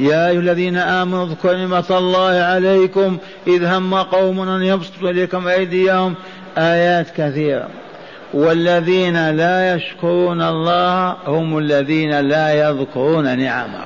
يا 0.00 0.28
أيها 0.28 0.40
الذين 0.40 0.76
آمنوا 0.76 1.26
اذكروا 1.26 1.54
نعمة 1.54 1.84
الله 1.90 2.42
عليكم 2.42 3.18
إذ 3.46 3.64
هم 3.64 3.94
قوم 3.94 4.40
أن 4.40 4.62
يبسطوا 4.62 5.10
إليكم 5.10 5.48
أيديهم. 5.48 6.14
آيات 6.58 7.06
كثيرة. 7.16 7.68
والذين 8.34 9.30
لا 9.30 9.74
يشكرون 9.74 10.42
الله 10.42 11.16
هم 11.26 11.58
الذين 11.58 12.20
لا 12.20 12.68
يذكرون 12.68 13.38
نعمه. 13.38 13.84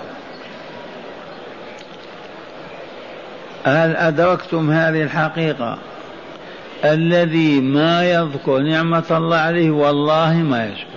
هل 3.65 3.97
أدركتم 3.97 4.71
هذه 4.71 5.03
الحقيقة؟ 5.03 5.79
الذي 6.85 7.61
ما 7.61 8.05
يذكر 8.05 8.59
نعمة 8.59 9.05
الله 9.11 9.37
عليه 9.37 9.71
والله 9.71 10.35
ما 10.35 10.67
يشكر. 10.67 10.94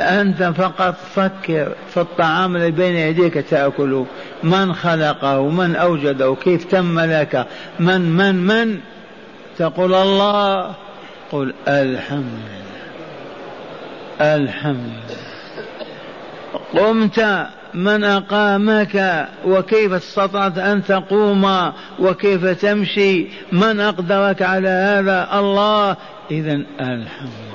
أنت 0.00 0.42
فقط 0.42 0.94
فكر 1.14 1.72
في 1.88 2.00
الطعام 2.00 2.56
الذي 2.56 2.70
بين 2.70 2.96
يديك 2.96 3.34
تأكله. 3.34 4.06
من 4.42 4.74
خلقه؟ 4.74 5.48
من 5.48 5.76
أوجده؟ 5.76 6.36
كيف 6.44 6.64
تم 6.64 7.00
لك؟ 7.00 7.46
من 7.80 8.00
من 8.00 8.34
من؟ 8.34 8.78
تقول 9.58 9.94
الله. 9.94 10.74
قل 11.32 11.54
الحمد 11.68 12.24
لله 14.20 14.34
الحمد. 14.34 15.02
قمت 16.74 17.46
من 17.74 18.04
أقامك؟ 18.04 19.28
وكيف 19.46 19.92
استطعت 19.92 20.58
أن 20.58 20.84
تقوم؟ 20.84 21.72
وكيف 21.98 22.46
تمشي؟ 22.46 23.26
من 23.52 23.80
أقدرك 23.80 24.42
على 24.42 24.68
هذا؟ 24.68 25.28
الله. 25.38 25.96
إذا 26.30 26.62
الحمد. 26.80 27.53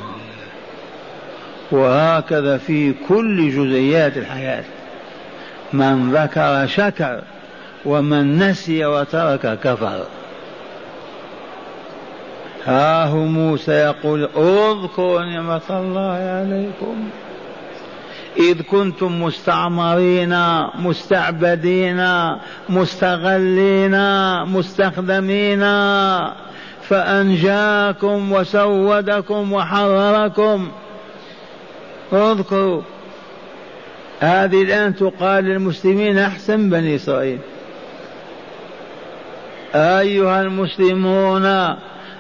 وهكذا 1.72 2.58
في 2.58 2.94
كل 3.08 3.50
جزئيات 3.50 4.18
الحياة. 4.18 4.64
من 5.74 6.12
ذكر 6.12 6.68
شكر 6.68 7.22
ومن 7.86 8.40
نسي 8.40 8.86
وترك 8.86 9.60
كفر. 9.60 10.06
ها 12.66 13.06
هو 13.06 13.18
موسى 13.18 13.72
يقول 13.72 14.24
اذكروا 14.24 15.22
نعمة 15.22 15.62
الله 15.70 16.12
عليكم. 16.12 17.10
إذ 18.38 18.62
كنتم 18.62 19.24
مستعمرين 19.24 20.36
مستعبدين 20.76 22.08
مستغلين 22.70 23.96
مستخدمين 24.46 25.60
فأنجاكم 26.82 28.32
وسودكم 28.32 29.54
وحرركم 29.54 30.72
اذكروا. 32.14 32.82
هذه 34.20 34.62
الآن 34.62 34.96
تقال 34.96 35.44
للمسلمين 35.44 36.18
أحسن 36.18 36.70
بني 36.70 36.96
إسرائيل. 36.96 37.40
أيها 39.76 40.42
المسلمون 40.42 41.76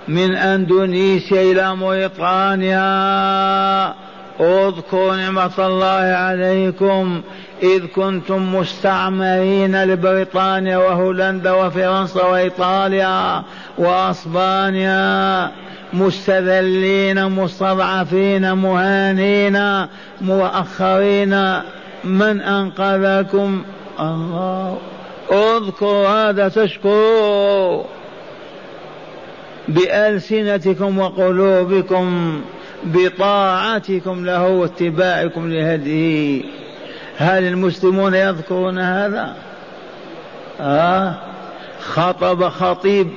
من 0.07 0.35
أندونيسيا 0.35 1.41
إلى 1.41 1.75
موريطانيا 1.75 2.79
اذكروا 4.39 5.15
نعمة 5.15 5.51
الله 5.59 6.15
عليكم 6.15 7.21
إذ 7.63 7.85
كنتم 7.85 8.55
مستعمرين 8.55 9.83
لبريطانيا 9.83 10.77
وهولندا 10.77 11.51
وفرنسا 11.51 12.25
وإيطاليا 12.25 13.43
وأسبانيا. 13.77 15.51
مستذلين 15.93 17.25
مستضعفين 17.25 18.53
مهانين 18.53 19.85
مؤخرين. 20.21 21.59
من 22.03 22.41
أنقذكم؟ 22.41 23.63
الله. 23.99 24.77
اذكروا 25.31 26.07
هذا 26.07 26.47
تشكروا 26.47 27.83
بألسنتكم 29.67 30.99
وقلوبكم 30.99 32.41
بطاعتكم 32.83 34.25
له 34.25 34.47
واتباعكم 34.47 35.51
لهديه. 35.51 36.43
هل 37.17 37.43
المسلمون 37.43 38.13
يذكرون 38.13 38.79
هذا؟ 38.79 39.35
آه. 40.61 41.15
خطب 41.81 42.49
خطيب. 42.49 43.07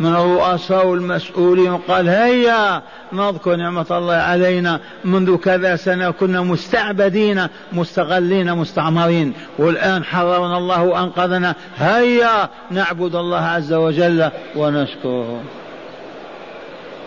من 0.00 0.14
الرؤساء 0.16 0.86
والمسؤولين 0.86 1.76
قال 1.76 2.08
هيا 2.08 2.82
نذكر 3.12 3.56
نعمة 3.56 3.86
الله 3.90 4.14
علينا. 4.14 4.80
منذ 5.04 5.36
كذا 5.36 5.76
سنة 5.76 6.10
كنا 6.10 6.40
مستعبدين 6.40 7.46
مستغلين 7.72 8.54
مستعمرين. 8.54 9.32
والآن 9.58 10.04
حررنا 10.04 10.58
الله 10.58 10.82
وأنقذنا. 10.82 11.54
هيا 11.78 12.48
نعبد 12.70 13.14
الله 13.14 13.40
عز 13.40 13.72
وجل 13.72 14.30
ونشكره. 14.56 15.40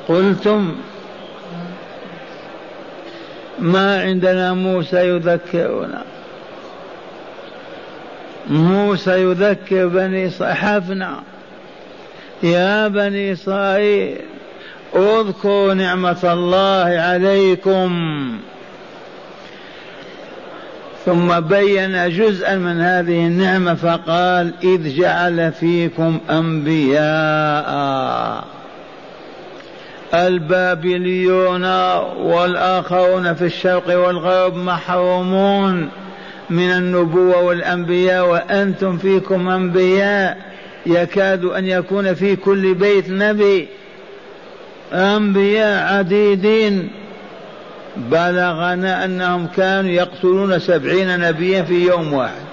قلتم 0.08 0.76
ما 3.60 4.02
عندنا 4.02 4.54
موسى 4.54 5.10
يذكرنا. 5.10 6.02
موسى 8.50 9.12
يذكر 9.12 9.88
بني 9.88 10.30
صحفنا. 10.30 11.20
يا 12.44 12.88
بني 12.88 13.32
إسرائيل 13.32 14.18
اذكروا 14.96 15.74
نعمة 15.74 16.34
الله 16.34 17.00
عليكم. 17.00 17.92
ثم 21.06 21.40
بين 21.40 22.10
جزءا 22.10 22.56
من 22.56 22.82
هذه 22.82 23.28
النعمة 23.28 23.74
فقال 23.74 24.54
إذ 24.64 24.98
جعل 24.98 25.52
فيكم 25.52 26.20
أنبياء 26.30 27.76
البابليون 30.14 31.66
والآخرون 32.18 33.34
في 33.34 33.46
الشرق 33.46 34.00
والغرب 34.00 34.56
محرومون 34.56 35.90
من 36.50 36.72
النبوة 36.72 37.44
والأنبياء 37.44 38.28
وأنتم 38.28 38.98
فيكم 38.98 39.50
أنبياء. 39.50 40.55
يكاد 40.86 41.46
أن 41.46 41.66
يكون 41.66 42.14
في 42.14 42.36
كل 42.36 42.74
بيت 42.74 43.10
نبي. 43.10 43.68
أنبياء 44.94 45.94
عديدين. 45.94 46.90
بلغنا 47.98 49.06
أنهم 49.06 49.48
كانوا 49.48 49.92
يقتلون 49.92 50.60
سبعين 50.60 51.20
نبيا 51.20 51.64
في 51.64 51.88
يوم 51.88 52.14
واحد. 52.14 52.46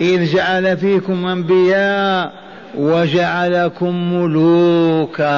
إذ 0.00 0.32
جعل 0.32 0.76
فيكم 0.76 1.26
أنبياء 1.26 2.32
وجعلكم 2.74 4.14
ملوكا. 4.14 5.30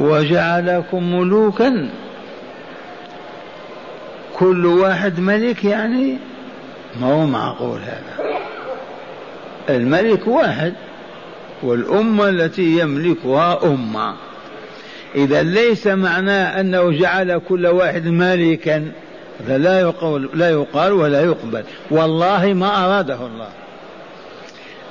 وجعلكم 0.00 1.14
ملوكا. 1.14 1.88
كل 4.34 4.66
واحد 4.66 5.20
ملك 5.20 5.64
يعني. 5.64 6.18
ما 7.00 7.12
هو 7.12 7.26
معقول 7.26 7.80
هذا؟ 7.80 8.32
الملك 9.70 10.28
واحد 10.28 10.74
والأمة 11.62 12.28
التي 12.28 12.78
يملكها 12.78 13.64
أمة. 13.64 14.14
إذا 15.14 15.42
ليس 15.42 15.86
معناه 15.86 16.60
أنه 16.60 16.90
جعل 16.90 17.40
كل 17.48 17.66
واحد 17.66 18.06
ملكا 18.06 18.92
هذا 19.40 19.58
لا 19.58 19.80
يقول 19.80 20.30
لا 20.34 20.50
يقال 20.50 20.92
ولا 20.92 21.24
يقبل. 21.24 21.64
والله 21.90 22.54
ما 22.54 22.84
أراده 22.84 23.26
الله. 23.26 23.48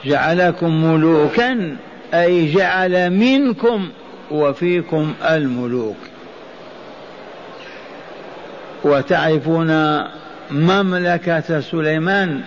جعلكم 0.06 0.84
ملوكا 0.84 1.78
أي 2.14 2.54
جعل 2.54 3.10
منكم 3.10 3.90
وفيكم 4.32 5.14
الملوك. 5.30 5.98
وتعرفون 8.84 9.72
مملكة 10.52 11.60
سليمان 11.60 12.42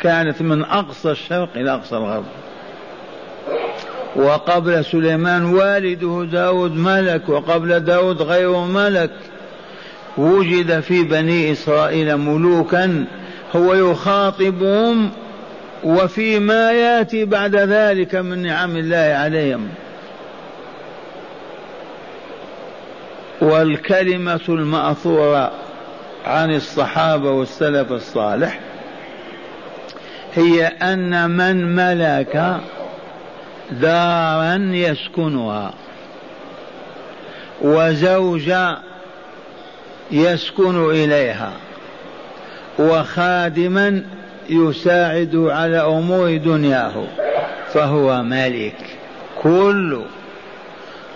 كانت 0.00 0.42
من 0.42 0.64
أقصى 0.64 1.10
الشرق 1.10 1.48
إلى 1.56 1.74
أقصى 1.74 1.96
الغرب. 1.96 2.24
وقبل 4.16 4.84
سليمان 4.84 5.44
والده 5.44 6.28
داود 6.32 6.76
ملك 6.76 7.28
وقبل 7.28 7.80
داود 7.80 8.22
غيره 8.22 8.66
ملك 8.66 9.10
وجد 10.18 10.80
في 10.80 11.02
بني 11.02 11.52
إسرائيل 11.52 12.16
ملوكا 12.16 13.04
هو 13.56 13.74
يخاطبهم 13.74 15.10
وفيما 15.84 16.72
يأتي 16.72 17.24
بعد 17.24 17.56
ذلك 17.56 18.14
من 18.14 18.42
نعم 18.42 18.76
الله 18.76 18.96
عليهم. 18.96 19.68
والكلمة 23.40 24.40
المأثورة 24.48 25.67
عن 26.28 26.54
الصحابة 26.54 27.30
والسلف 27.30 27.92
الصالح 27.92 28.58
هي 30.34 30.66
أن 30.66 31.30
من 31.30 31.76
ملك 31.76 32.60
دارا 33.70 34.70
يسكنها 34.72 35.74
وزوجا 37.60 38.78
يسكن 40.10 40.90
إليها 40.90 41.52
وخادما 42.78 44.02
يساعد 44.50 45.36
على 45.36 45.80
أمور 45.80 46.36
دنياه 46.36 47.04
فهو 47.72 48.22
ملك. 48.22 48.76
كل 49.42 50.00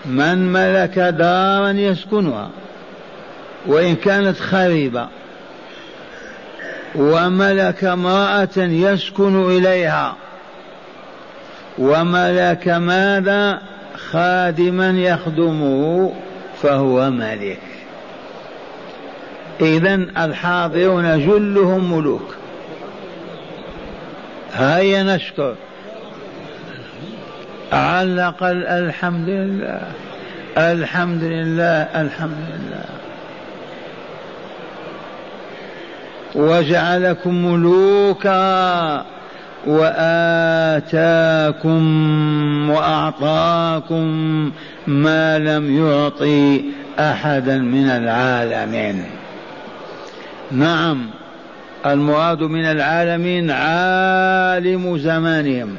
من 0.04 0.52
ملك 0.52 0.98
دارا 0.98 1.70
يسكنها 1.70 2.50
وإن 3.66 3.96
كانت 3.96 4.38
خريبة. 4.38 5.08
وملك 6.94 7.84
امرأة 7.84 8.56
يسكن 8.56 9.50
إليها. 9.50 10.16
وملك 11.78 12.68
ماذا؟ 12.68 13.60
خادما 13.96 14.90
يخدمه 14.90 16.12
فهو 16.62 17.10
ملك. 17.10 17.60
اذا 19.60 19.94
الحاضرون 19.94 21.26
جلهم 21.26 21.92
ملوك. 21.92 22.34
هيا 24.54 25.02
نشكر. 25.02 25.54
علق 27.72 28.42
الحمد 28.42 29.28
لله. 29.28 29.80
الحمد 30.58 31.22
لله 31.22 31.82
الحمد 31.82 32.36
لله. 32.48 33.01
وجعلكم 36.34 37.46
ملوكا 37.46 39.04
وآتاكم 39.66 41.30
وأعطاكم 42.70 44.06
ما 44.86 45.38
لم 45.38 45.86
يعطي 45.86 46.64
أحدا 46.98 47.58
من 47.58 47.88
العالمين. 47.88 49.04
نعم 50.50 51.10
المراد 51.86 52.42
من 52.42 52.64
العالمين 52.64 53.50
عالم 53.50 54.98
زمانهم. 54.98 55.76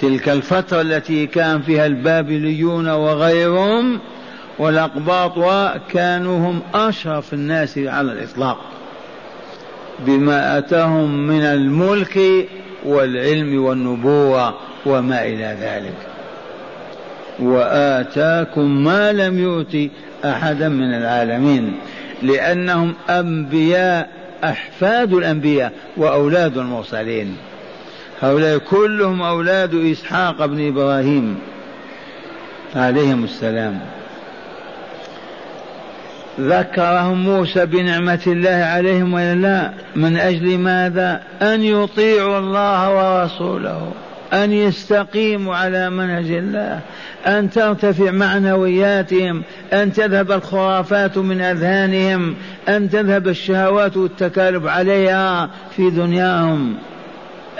تلك 0.00 0.28
الفترة 0.28 0.80
التي 0.80 1.26
كان 1.26 1.62
فيها 1.62 1.86
البابليون 1.86 2.88
وغيرهم 2.88 4.00
والأقباط 4.58 5.32
كانوا 5.90 6.50
هم 6.50 6.60
أشرف 6.74 7.34
الناس 7.34 7.78
على 7.78 8.12
الإطلاق. 8.12 8.58
بما 10.06 10.58
أتاهم 10.58 11.26
من 11.26 11.42
الملك 11.42 12.18
والعلم 12.84 13.64
والنبوة 13.64 14.54
وما 14.86 15.24
إلى 15.24 15.56
ذلك. 15.60 15.94
وآتاكم 17.38 18.84
ما 18.84 19.12
لم 19.12 19.38
يؤت 19.38 19.90
أحدا 20.24 20.68
من 20.68 20.94
العالمين 20.94 21.76
لأنهم 22.22 22.94
أنبياء 23.10 24.10
أحفاد 24.44 25.12
الأنبياء 25.12 25.72
وأولاد 25.96 26.58
المرسلين. 26.58 27.36
هؤلاء 28.22 28.58
كلهم 28.58 29.22
أولاد 29.22 29.74
إسحاق 29.74 30.46
بن 30.46 30.68
إبراهيم 30.68 31.38
عليهم 32.76 33.24
السلام. 33.24 33.80
ذكرهم 36.40 37.24
موسى 37.24 37.66
بنعمة 37.66 38.20
الله 38.26 38.50
عليهم 38.50 39.14
ولا 39.14 39.34
لا 39.34 39.72
من 39.96 40.16
أجل 40.16 40.58
ماذا؟ 40.58 41.22
أن 41.42 41.62
يطيعوا 41.62 42.38
الله 42.38 42.94
ورسوله 42.94 43.92
أن 44.32 44.52
يستقيموا 44.52 45.56
على 45.56 45.90
منهج 45.90 46.30
الله 46.30 46.80
أن 47.26 47.50
ترتفع 47.50 48.10
معنوياتهم 48.10 49.42
أن 49.72 49.92
تذهب 49.92 50.32
الخرافات 50.32 51.18
من 51.18 51.40
أذهانهم 51.40 52.34
أن 52.68 52.90
تذهب 52.90 53.28
الشهوات 53.28 53.96
والتكالب 53.96 54.68
عليها 54.68 55.50
في 55.76 55.90
دنياهم. 55.90 56.74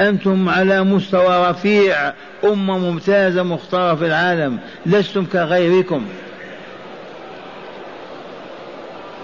أنتم 0.01 0.49
على 0.49 0.85
مستوى 0.85 1.51
رفيع 1.51 2.13
أمة 2.45 2.79
ممتازة 2.79 3.43
مختارة 3.43 3.95
في 3.95 4.07
العالم 4.07 4.59
لستم 4.87 5.25
كغيركم. 5.25 6.05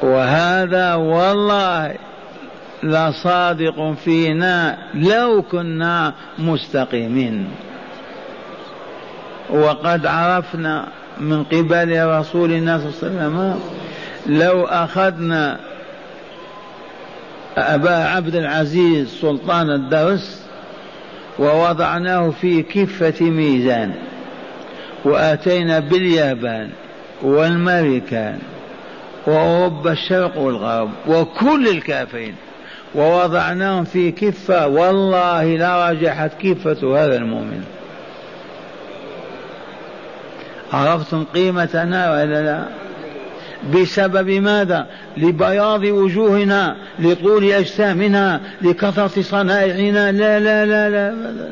وهذا 0.05 0.95
والله 0.95 1.95
لصادق 2.83 3.95
فينا 4.05 4.79
لو 4.95 5.43
كنا 5.43 6.15
مستقيمين. 6.39 7.49
وقد 9.51 10.07
عرفنا 10.07 10.87
من 11.21 11.45
قبل 11.45 12.07
رسول 12.07 12.53
الله 12.53 12.79
صلى 12.79 13.09
الله 13.09 13.21
عليه 13.21 13.29
وسلم 13.29 13.61
لو 14.27 14.65
أخذنا 14.65 15.61
أبا 17.57 17.95
عبد 17.95 18.35
العزيز 18.35 19.09
سلطان 19.21 19.71
الدرس 19.71 20.45
ووضعناه 21.39 22.31
في 22.31 22.63
كفة 22.63 23.25
ميزان 23.25 23.95
وأتينا 25.05 25.79
باليابان 25.79 26.71
والمريكان. 27.23 28.39
وأوروبا 29.27 29.93
الشرق 29.93 30.39
والغرب 30.39 30.91
وكل 31.09 31.69
الكافرين 31.69 32.35
ووضعناهم 32.95 33.85
في 33.85 34.11
كفة 34.11 34.67
والله 34.67 35.57
لرجحت 35.57 36.31
كفة 36.43 37.05
هذا 37.05 37.17
المؤمن. 37.17 37.65
عرفتم 40.73 41.25
قيمتنا 41.25 42.13
ولا 42.13 42.43
لا؟ 42.43 42.65
بسبب 43.73 44.31
ماذا؟ 44.31 44.87
لبياض 45.17 45.85
وجوهنا 45.85 46.77
لطول 46.99 47.45
أجسامنا 47.45 48.41
لكثرة 48.63 49.23
صنائعنا 49.23 50.13
لا 50.13 50.41
لا 50.41 50.67
لا 50.67 50.91
لا, 50.91 51.11
لا. 51.11 51.51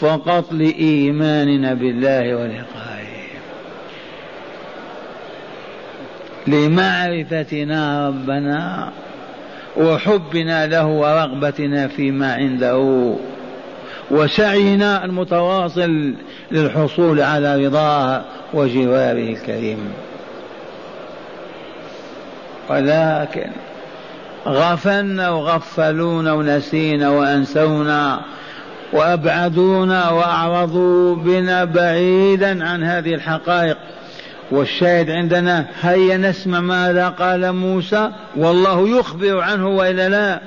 فقط 0.00 0.52
لإيماننا 0.52 1.74
بالله 1.74 2.34
ولقائه 2.34 2.93
لمعرفتنا 6.46 8.08
ربنا 8.08 8.90
وحبنا 9.76 10.66
له 10.66 10.86
ورغبتنا 10.86 11.88
فيما 11.88 12.34
عنده 12.34 13.14
وسعينا 14.10 15.04
المتواصل 15.04 16.14
للحصول 16.52 17.20
على 17.20 17.66
رضاه 17.66 18.24
وجواره 18.54 19.32
الكريم. 19.32 19.92
ولكن 22.70 23.50
غفلنا 24.46 25.30
وغفلونا 25.30 26.32
ونسينا 26.32 27.08
وأنسونا 27.10 28.20
وأبعدونا 28.92 30.10
وأعرضوا 30.10 31.16
بنا 31.16 31.64
بعيدا 31.64 32.68
عن 32.68 32.82
هذه 32.82 33.14
الحقائق. 33.14 33.76
والشاهد 34.50 35.10
عندنا 35.10 35.66
هيا 35.82 36.16
نسمع 36.16 36.60
ماذا 36.60 37.08
قال 37.08 37.52
موسى 37.52 38.10
والله 38.36 38.98
يخبر 38.98 39.40
عنه 39.40 39.68
وإلا 39.68 40.08
لا. 40.08 40.40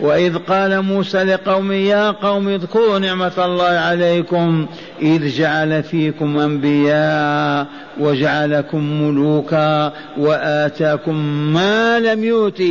وإذ 0.00 0.38
قال 0.38 0.82
موسى 0.82 1.22
لقوم 1.22 1.72
يا 1.72 2.10
قوم 2.10 2.48
اذكروا 2.48 2.98
نعمة 2.98 3.32
الله 3.38 3.64
عليكم 3.64 4.66
إذ 5.02 5.28
جعل 5.28 5.82
فيكم 5.82 6.38
أنبياء 6.38 7.66
وجعلكم 7.98 9.02
ملوكا 9.02 9.92
وآتاكم 10.18 11.14
ما 11.52 12.00
لم 12.00 12.24
يؤت 12.24 12.62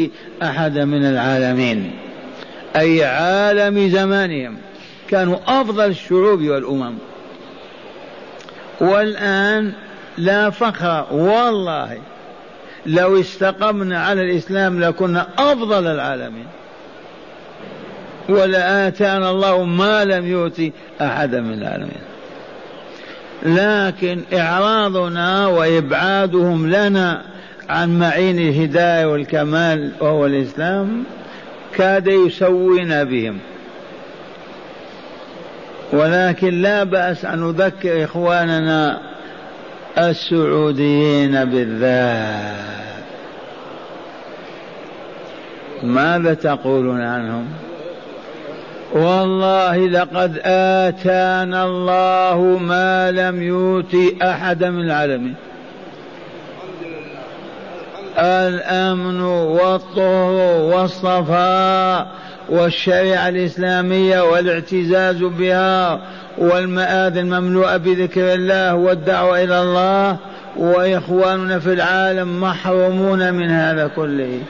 احدا 0.44 0.86
من 0.86 1.06
العالمين. 1.06 1.92
أي 2.76 3.04
عالم 3.04 3.90
زمانهم. 3.90 4.58
كانوا 5.10 5.38
أفضل 5.48 5.90
الشعوب 5.90 6.42
والأمم. 6.42 6.94
والآن 8.82 9.72
لا 10.18 10.50
فخر 10.50 11.06
والله 11.12 11.98
لو 12.86 13.20
استقمنا 13.20 14.06
على 14.06 14.22
الإسلام 14.22 14.80
لكنا 14.80 15.28
أفضل 15.38 15.88
العالمين. 15.88 16.48
ولآتانا 18.30 19.30
الله 19.30 19.64
ما 19.64 20.06
لم 20.06 20.28
يؤت 20.28 20.62
أحدا 21.02 21.42
من 21.42 21.54
العالمين. 21.54 22.02
لكن 23.46 24.22
إعراضنا 24.34 25.48
وإبعادهم 25.48 26.70
لنا 26.70 27.22
عن 27.70 28.00
معين 28.00 28.40
الهداية 28.40 29.06
والكمال 29.06 29.92
وهو 30.00 30.26
الإسلام 30.26 31.04
كاد 31.76 32.08
يسوينا 32.08 33.04
بهم. 33.04 33.40
ولكن 35.94 36.62
لا 36.62 36.84
بأس 36.84 37.26
أن 37.26 37.40
نذكر 37.40 38.04
إخواننا 38.04 39.15
السعوديين 39.98 41.46
بالذات. 41.46 42.66
ماذا 45.84 46.34
تقولون 46.34 47.02
عنهم؟ 47.02 47.46
والله 48.94 49.88
لقد 49.88 50.42
آتانا 50.46 51.64
الله 51.66 52.60
ما 52.62 53.12
لم 53.12 53.42
يؤت 53.42 54.22
أحدا 54.22 54.70
من 54.70 54.86
العالمين. 54.86 55.36
الأمن 58.18 59.22
والطهر 59.22 60.62
والصفاء 60.62 62.08
والشريعة 62.50 63.30
الإسلامية 63.30 64.22
والإعتزاز 64.22 65.24
بها 65.24 66.02
والمآذن 66.38 67.18
المملوءة 67.18 67.78
بذكر 67.78 68.34
الله 68.34 68.76
والدعوة 68.76 69.44
إلى 69.44 69.62
الله 69.62 70.18
وإخواننا 70.56 71.60
في 71.60 71.74
العالم 71.74 72.42
محرومون 72.42 73.34
من 73.34 73.50
هذا 73.50 73.88
كله. 73.96 74.42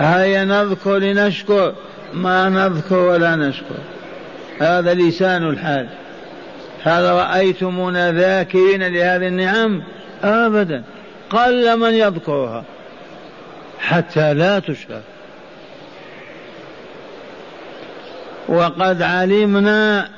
هيا 0.00 0.44
نذكر 0.44 0.98
لنشكر 0.98 1.72
ما 2.14 2.48
نذكر 2.48 2.96
ولا 2.96 3.36
نشكر. 3.36 3.78
هذا 4.60 4.94
لسان 4.94 5.48
الحال. 5.48 5.88
هل 6.82 7.04
رأيتمونا 7.04 8.12
ذاكرين 8.12 8.82
لهذه 8.82 9.26
النعم 9.26 9.82
أبدا. 10.24 10.82
قل 11.30 11.78
من 11.78 11.94
يذكرها 11.94 12.64
حتى 13.80 14.34
لا 14.34 14.58
تشكر. 14.58 15.00
وقد 18.52 19.02
علمنا 19.02 20.08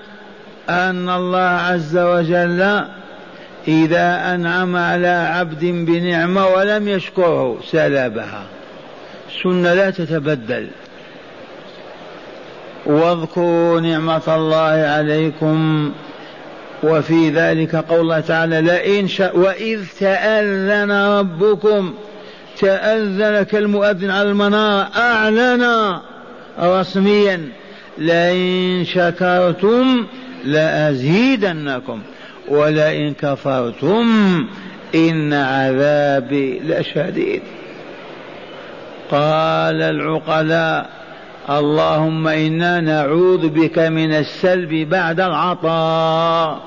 أن 0.69 1.09
الله 1.09 1.39
عز 1.39 1.97
وجل 1.97 2.85
إذا 3.69 4.35
أنعم 4.35 4.77
على 4.77 5.09
عبد 5.09 5.65
بنعمة 5.65 6.47
ولم 6.47 6.89
يشكره 6.89 7.59
سلبها. 7.71 8.43
سنة 9.43 9.75
لا 9.75 9.91
تتبدل. 9.91 10.69
واذكروا 12.87 13.81
نعمة 13.81 14.23
الله 14.29 14.87
عليكم 14.97 15.93
وفي 16.83 17.31
ذلك 17.31 17.77
قول 17.77 18.01
الله 18.01 18.21
تعالى 18.21 18.61
لئن 18.61 19.09
شاء 19.09 19.39
وإذ 19.39 19.81
تأذن 20.01 20.93
ربكم 20.93 21.95
تأذن 22.61 23.43
كالمؤذن 23.43 24.11
على 24.11 24.29
المنارة 24.29 24.89
أعلن 24.97 25.97
رسميا. 26.61 27.49
لئن 27.99 28.85
شكرتم 28.85 30.07
لأزيدنكم. 30.45 32.01
ولئن 32.49 33.15
كفرتم 33.15 34.07
إن 34.95 35.33
عذابي 35.33 36.61
لشديد. 36.61 37.43
قال 39.11 39.83
العقلاء 39.83 40.91
اللهم 41.51 42.29
إنا 42.29 42.81
نعوذ 42.81 43.49
بك 43.49 43.79
من 43.79 44.13
السلب 44.13 44.89
بعد 44.89 45.21
العطاء. 45.21 46.61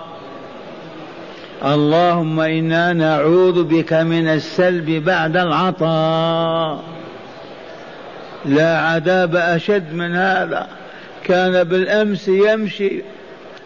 اللهم 1.65 2.39
إنا 2.39 2.93
نعوذ 2.93 3.63
بك 3.63 3.93
من 3.93 4.27
السلب 4.27 5.03
بعد 5.05 5.37
العطاء. 5.37 6.83
لا 8.45 8.79
عذاب 8.79 9.35
أشد 9.35 9.93
من 9.93 10.15
هذا. 10.15 10.67
كان 11.27 11.63
بالأمس 11.63 12.27
يمشي 12.27 13.03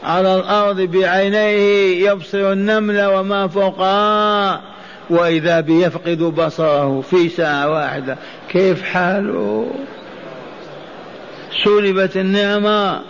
على 0.04 0.36
الأرض 0.36 0.82
بعينيه 0.82 2.10
يبصر 2.10 2.52
النمل 2.52 3.06
وما 3.06 3.48
فوقها 3.48 4.62
وإذا 5.10 5.60
بيفقد 5.60 6.18
بصره 6.18 7.02
في 7.02 7.30
ساعة 7.30 7.70
واحدة. 7.70 8.18
كيف 8.50 8.84
حاله؟ 8.84 9.72
سلبت 11.64 12.18
النعمة. 12.18 13.02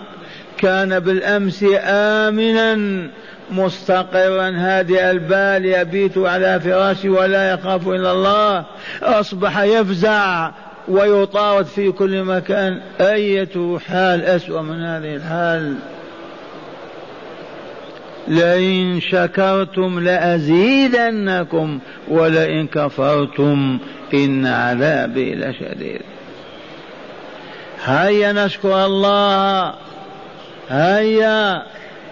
كان 0.58 1.00
بالأمس 1.00 1.66
آمنا 1.84 3.08
مستقرا. 3.52 4.52
هادئ 4.56 5.12
البال 5.12 5.66
يبيت 5.66 6.18
على 6.18 6.60
فراشه 6.60 7.10
ولا 7.10 7.54
يخاف 7.54 7.88
إلا 7.88 8.12
الله. 8.12 8.66
أصبح 9.04 9.60
يفزع. 9.62 10.52
ويطارد 10.88 11.66
في 11.66 11.92
كل 11.92 12.24
مكان. 12.24 12.82
أية 13.02 13.78
حال 13.88 14.26
أسوأ 14.26 14.62
من 14.62 14.84
هذه 14.84 15.16
الحال؟ 15.16 15.76
لئن 18.28 19.00
شكرتم 19.02 20.00
لأزيدنكم 20.00 21.80
ولئن 22.08 22.68
كفرتم 22.68 23.80
إن 24.14 24.46
عذابي 24.46 25.36
لشديد. 25.36 26.02
هيا 27.86 28.32
نشكر 28.34 28.86
الله. 28.86 29.74
هيا. 30.70 31.64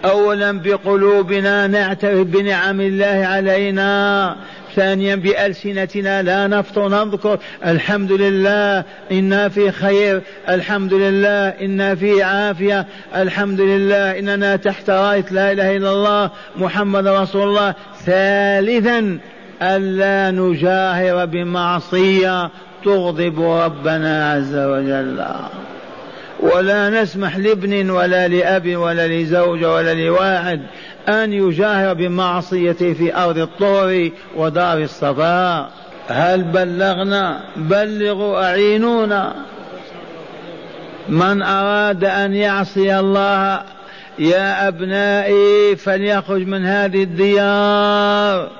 اولا 0.04 0.52
بقلوبنا 0.52 1.66
نعترف 1.66 2.26
بنعم 2.26 2.80
الله 2.80 3.26
علينا. 3.26 4.36
ثانيا 4.80 5.16
بألسنتنا 5.16 6.22
لا 6.22 6.46
نفطر 6.46 6.88
نذكر 6.88 7.38
الحمد 7.66 8.12
لله 8.12 8.84
إنا 9.12 9.48
في 9.48 9.70
خير 9.70 10.22
الحمد 10.48 10.94
لله 10.94 11.48
إنا 11.48 11.94
في 11.94 12.22
عافية 12.22 12.86
الحمد 13.16 13.60
لله 13.60 14.18
إننا 14.18 14.56
تحت 14.56 14.90
راية 14.90 15.24
لا 15.30 15.52
إله 15.52 15.76
إلا 15.76 15.92
الله 15.92 16.30
محمد 16.56 17.06
رسول 17.06 17.48
الله. 17.48 17.74
ثالثا 18.06 19.18
ألا 19.62 20.30
نجاهر 20.30 21.26
بمعصية 21.26 22.50
تغضب 22.84 23.42
ربنا 23.42 24.32
عز 24.32 24.56
وجل. 24.56 25.24
ولا 26.40 27.02
نسمح 27.02 27.36
لابن 27.36 27.90
ولا 27.90 28.28
لأب 28.28 28.76
ولا 28.76 29.08
لزوجة 29.08 29.74
ولا 29.74 29.94
لواحد 29.94 30.60
أن 31.10 31.32
يجاهر 31.32 31.94
بمعصيته 31.94 32.92
في 32.92 33.16
أرض 33.16 33.38
الطور 33.38 34.10
ودار 34.36 34.78
الصفاء 34.78 35.70
هل 36.08 36.42
بلغنا؟ 36.42 37.40
بلغوا 37.56 38.44
أعينونا. 38.44 39.34
من 41.08 41.42
أراد 41.42 42.04
أن 42.04 42.34
يعصي 42.34 42.98
الله 42.98 43.62
يا 44.18 44.68
أبنائي 44.68 45.76
فليخرج 45.76 46.46
من 46.46 46.66
هذه 46.66 47.02
الديار. 47.02 48.50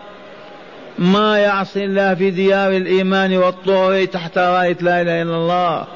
ما 0.98 1.38
يعصي 1.38 1.84
الله 1.84 2.14
في 2.14 2.30
ديار 2.30 2.70
الإيمان 2.72 3.36
والطور 3.36 4.04
تحت 4.04 4.38
راية 4.38 4.76
لا 4.80 5.00
إله 5.00 5.22
إلا 5.22 5.36
الله. 5.36 5.86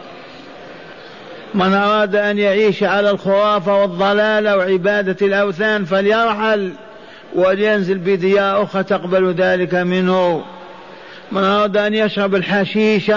من 1.55 1.73
أراد 1.73 2.17
أن 2.17 2.39
يعيش 2.39 2.83
على 2.83 3.11
الخرافة 3.11 3.83
والضلال 3.83 4.49
وعبادة 4.49 5.27
الأوثان 5.27 5.85
فليرحل 5.85 6.73
ولينزل 7.35 7.99
بديار 7.99 8.63
أخرى 8.63 8.83
تقبل 8.83 9.33
ذلك 9.33 9.75
منه. 9.75 10.45
من 11.33 11.45
أراد 11.45 11.77
أن 11.77 11.95
يشرب 11.95 12.35
الحشيش 12.35 13.13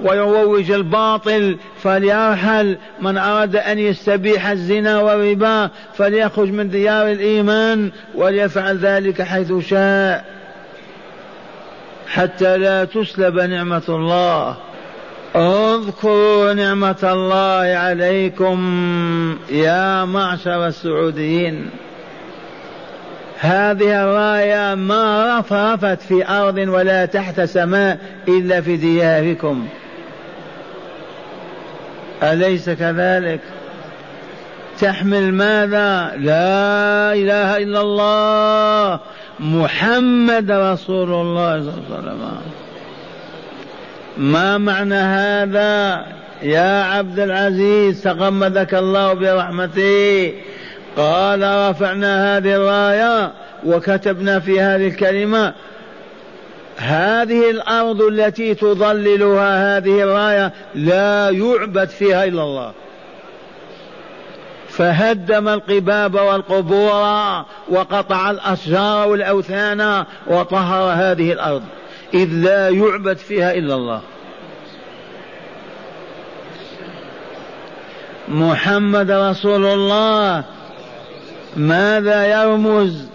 ويروج 0.00 0.70
الباطل 0.70 1.58
فليرحل. 1.82 2.78
من 3.00 3.18
أراد 3.18 3.56
أن 3.56 3.78
يستبيح 3.78 4.46
الزنا 4.46 5.00
والربا 5.00 5.70
فليخرج 5.94 6.48
من 6.48 6.70
ديار 6.70 7.10
الإيمان 7.10 7.90
وليفعل 8.14 8.78
ذلك 8.78 9.22
حيث 9.22 9.52
شاء. 9.68 10.24
حتى 12.08 12.56
لا 12.56 12.84
تسلب 12.84 13.38
نعمة 13.38 13.82
الله. 13.88 14.56
اذكروا 15.36 16.52
نعمة 16.52 16.96
الله 17.02 17.78
عليكم 17.78 18.58
يا 19.50 20.04
معشر 20.04 20.66
السعوديين. 20.66 21.70
هذه 23.38 24.04
الراية 24.04 24.74
ما 24.74 25.38
رفرفت 25.38 26.02
في 26.02 26.28
أرض 26.28 26.58
ولا 26.58 27.06
تحت 27.06 27.40
سماء 27.40 27.98
إلا 28.28 28.60
في 28.60 28.76
دياركم. 28.76 29.68
أليس 32.22 32.70
كذلك؟ 32.70 33.40
تحمل 34.80 35.34
ماذا؟ 35.34 36.12
لا 36.16 37.12
إله 37.12 37.56
إلا 37.56 37.80
الله. 37.80 39.00
محمد 39.40 40.50
رسول 40.50 41.12
الله 41.12 41.60
صلى 41.60 41.72
الله 41.88 41.96
عليه 41.96 42.08
وسلم. 42.08 42.59
ما 44.20 44.58
معنى 44.58 44.94
هذا؟ 44.94 46.04
يا 46.42 46.82
عبد 46.82 47.18
العزيز 47.18 48.02
تغمدك 48.02 48.74
الله 48.74 49.12
برحمته. 49.12 50.32
قال 50.96 51.70
رفعنا 51.70 52.36
هذه 52.36 52.56
الراية 52.56 53.32
وكتبنا 53.66 54.40
في 54.40 54.60
هذه 54.60 54.86
الكلمة. 54.86 55.54
هذه 56.76 57.50
الأرض 57.50 58.02
التي 58.02 58.54
تظللها 58.54 59.76
هذه 59.76 60.02
الراية 60.02 60.52
لا 60.74 61.30
يعبد 61.30 61.88
فيها 61.88 62.24
إلا 62.24 62.42
الله. 62.42 62.72
فهدم 64.68 65.48
القباب 65.48 66.14
والقبور 66.14 67.44
وقطع 67.68 68.30
الأشجار 68.30 69.08
والأوثان 69.08 70.04
وطهر 70.26 70.92
هذه 70.92 71.32
الأرض. 71.32 71.62
إذ 72.14 72.28
لا 72.28 72.68
يعبد 72.68 73.16
فيها 73.16 73.54
إلا 73.54 73.74
الله. 73.74 74.00
محمد 78.28 79.10
رسول 79.10 79.66
الله. 79.66 80.44
ماذا 81.56 82.42
يرمز؟ 82.42 83.06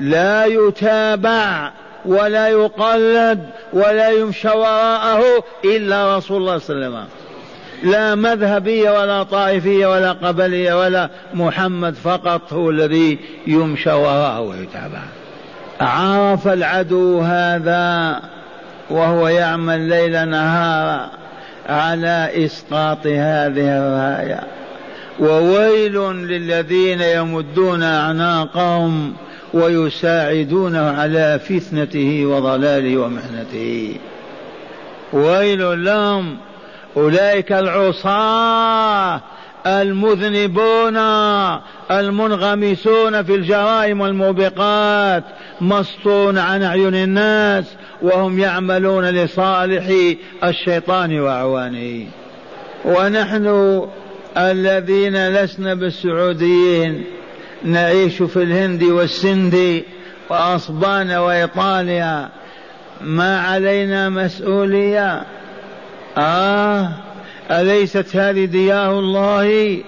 لا 0.00 0.44
يتابع 0.44 1.70
ولا 2.04 2.48
يقلد 2.48 3.50
ولا 3.72 4.10
يمشى 4.10 4.48
وراءه 4.48 5.44
إلا 5.64 6.16
رسول 6.16 6.36
الله 6.36 6.58
صلى 6.58 6.76
الله 6.76 6.86
عليه 6.86 6.96
وسلم. 6.96 7.06
لا 7.92 8.14
مذهبية 8.14 9.00
ولا 9.00 9.22
طائفية 9.22 9.86
ولا 9.86 10.12
قبلية 10.12 10.80
ولا 10.80 11.10
محمد 11.34 11.94
فقط 11.94 12.52
هو 12.52 12.70
الذي 12.70 13.18
يمشى 13.46 13.92
وراءه 13.92 14.40
ويتابع. 14.40 15.02
عرف 15.80 16.48
العدو 16.48 17.20
هذا. 17.20 18.20
وهو 18.92 19.28
يعمل 19.28 19.80
ليل 19.80 20.28
نهارا 20.28 21.10
على 21.68 22.30
إسقاط 22.44 23.06
هذه 23.06 23.78
الراية. 23.78 24.40
وويل 25.20 25.98
للذين 26.12 27.00
يمدون 27.00 27.82
أعناقهم 27.82 29.14
ويساعدونه 29.54 30.90
على 30.90 31.38
فتنته 31.38 32.26
وضلاله 32.26 32.96
ومحنته 32.96 33.96
ويل 35.12 35.84
لهم 35.84 36.36
أولئك 36.96 37.52
العصاة 37.52 39.20
المذنبون 39.66 40.96
المنغمسون 41.90 43.22
في 43.22 43.34
الجرائم 43.34 44.00
والموبقات 44.00 45.24
مسطون 45.60 46.38
عن 46.38 46.62
أعين 46.62 46.94
الناس 46.94 47.64
وهم 48.02 48.38
يعملون 48.38 49.04
لصالح 49.04 50.14
الشيطان 50.44 51.20
وأعوانه. 51.20 52.06
ونحن 52.84 53.46
الذين 54.36 55.28
لسنا 55.28 55.74
بالسعوديين 55.74 57.04
نعيش 57.64 58.22
في 58.22 58.42
الهند 58.42 58.82
والسند 58.82 59.82
وأصبان 60.30 61.10
وإيطاليا. 61.10 62.28
ما 63.00 63.40
علينا 63.40 64.08
مسؤولية؟ 64.08 65.22
آه 66.18 66.88
أليست 67.50 68.16
هذه 68.16 68.44
ديار 68.44 68.98
الله؟ 68.98 69.78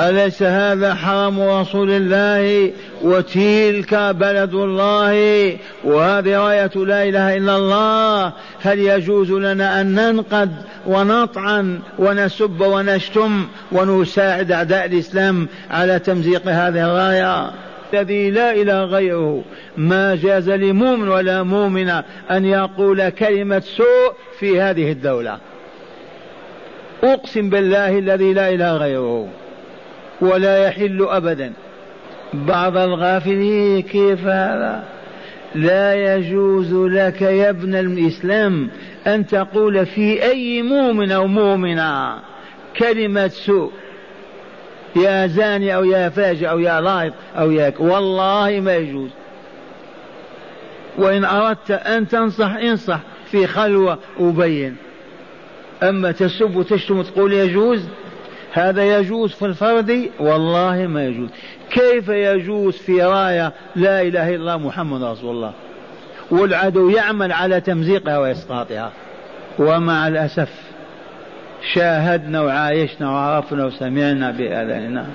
أليس 0.00 0.42
هذا 0.42 0.94
حرم 0.94 1.40
رسول 1.40 1.90
الله 1.90 2.72
وتلك 3.02 3.94
بلد 3.94 4.54
الله؟ 4.54 5.56
وهذه 5.84 6.36
راية 6.36 6.70
لا 6.74 7.08
إله 7.08 7.36
إلا 7.36 7.56
الله. 7.56 8.32
هل 8.62 8.78
يجوز 8.78 9.30
لنا 9.30 9.80
أن 9.80 9.94
ننقد 9.94 10.50
ونطعن 10.86 11.78
ونسب 11.98 12.60
ونشتم 12.60 13.46
ونساعد 13.72 14.52
أعداء 14.52 14.86
الإسلام 14.86 15.48
على 15.70 15.98
تمزيق 15.98 16.42
هذه 16.48 16.90
الراية؟ 16.90 17.50
الذي 17.94 18.30
لا 18.30 18.52
إله 18.52 18.84
غيره. 18.84 19.44
ما 19.76 20.16
جاز 20.16 20.50
لمؤمن 20.50 21.08
ولا 21.08 21.42
مؤمنة 21.42 22.04
أن 22.30 22.44
يقول 22.44 23.08
كلمة 23.08 23.60
سوء 23.76 24.12
في 24.38 24.60
هذه 24.60 24.92
الدولة. 24.92 25.38
أقسم 27.04 27.50
بالله 27.50 27.98
الذي 27.98 28.32
لا 28.32 28.48
إله 28.48 28.76
غيره. 28.76 29.28
ولا 30.22 30.66
يحل 30.66 31.06
أبدا. 31.10 31.52
بعض 32.34 32.76
الغافلين 32.76 33.82
كيف 33.82 34.26
هذا؟ 34.26 34.84
لا 35.54 36.14
يجوز 36.14 36.74
لك 36.74 37.22
يا 37.22 37.50
ابن 37.50 37.74
الإسلام 37.74 38.70
أن 39.06 39.26
تقول 39.26 39.86
في 39.86 40.22
أي 40.22 40.62
مؤمن 40.62 41.12
أو 41.12 41.26
مؤمنة 41.26 42.18
كلمة 42.76 43.28
سوء. 43.28 43.72
يا 44.96 45.26
زاني 45.26 45.74
أو 45.74 45.84
يا 45.84 46.08
فاجر 46.08 46.50
أو 46.50 46.58
يا 46.58 46.80
لايط 46.80 47.12
أو 47.38 47.50
يا 47.50 47.72
والله 47.78 48.60
ما 48.60 48.76
يجوز. 48.76 49.10
وإن 50.98 51.24
أردت 51.24 51.70
أن 51.70 52.08
تنصح 52.08 52.54
انصح 52.54 53.00
في 53.30 53.46
خلوة 53.46 53.98
أبين 54.20 54.76
أما 55.82 56.12
تسب 56.12 56.56
وتشتم 56.56 56.98
وتقول 56.98 57.32
يجوز 57.32 57.88
هذا 58.52 58.98
يجوز 58.98 59.32
في 59.32 59.46
الفرد؟ 59.46 60.10
والله 60.20 60.86
ما 60.86 61.04
يجوز. 61.04 61.28
كيف 61.70 62.08
يجوز 62.08 62.76
في 62.76 63.02
راية 63.02 63.52
لا 63.76 64.02
إله 64.02 64.28
إلا 64.28 64.36
الله 64.36 64.56
محمد 64.56 65.02
رسول 65.02 65.30
الله؟ 65.30 65.52
والعدو 66.30 66.90
يعمل 66.90 67.32
على 67.32 67.60
تمزيقها 67.60 68.18
وإسقاطها. 68.18 68.92
ومع 69.58 70.08
الأسف 70.08 70.48
شاهدنا 71.74 72.40
وعايشنا 72.40 73.10
وعرفنا 73.10 73.64
وسمعنا 73.64 74.30
بآذاننا 74.30 75.06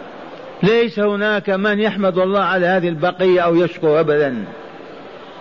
ليس 0.63 0.99
هناك 0.99 1.49
من 1.49 1.79
يحمد 1.79 2.17
الله 2.17 2.39
على 2.39 2.67
هذه 2.67 2.89
البقية 2.89 3.41
أو 3.41 3.55
يشكر 3.55 3.99
أبدا. 3.99 4.45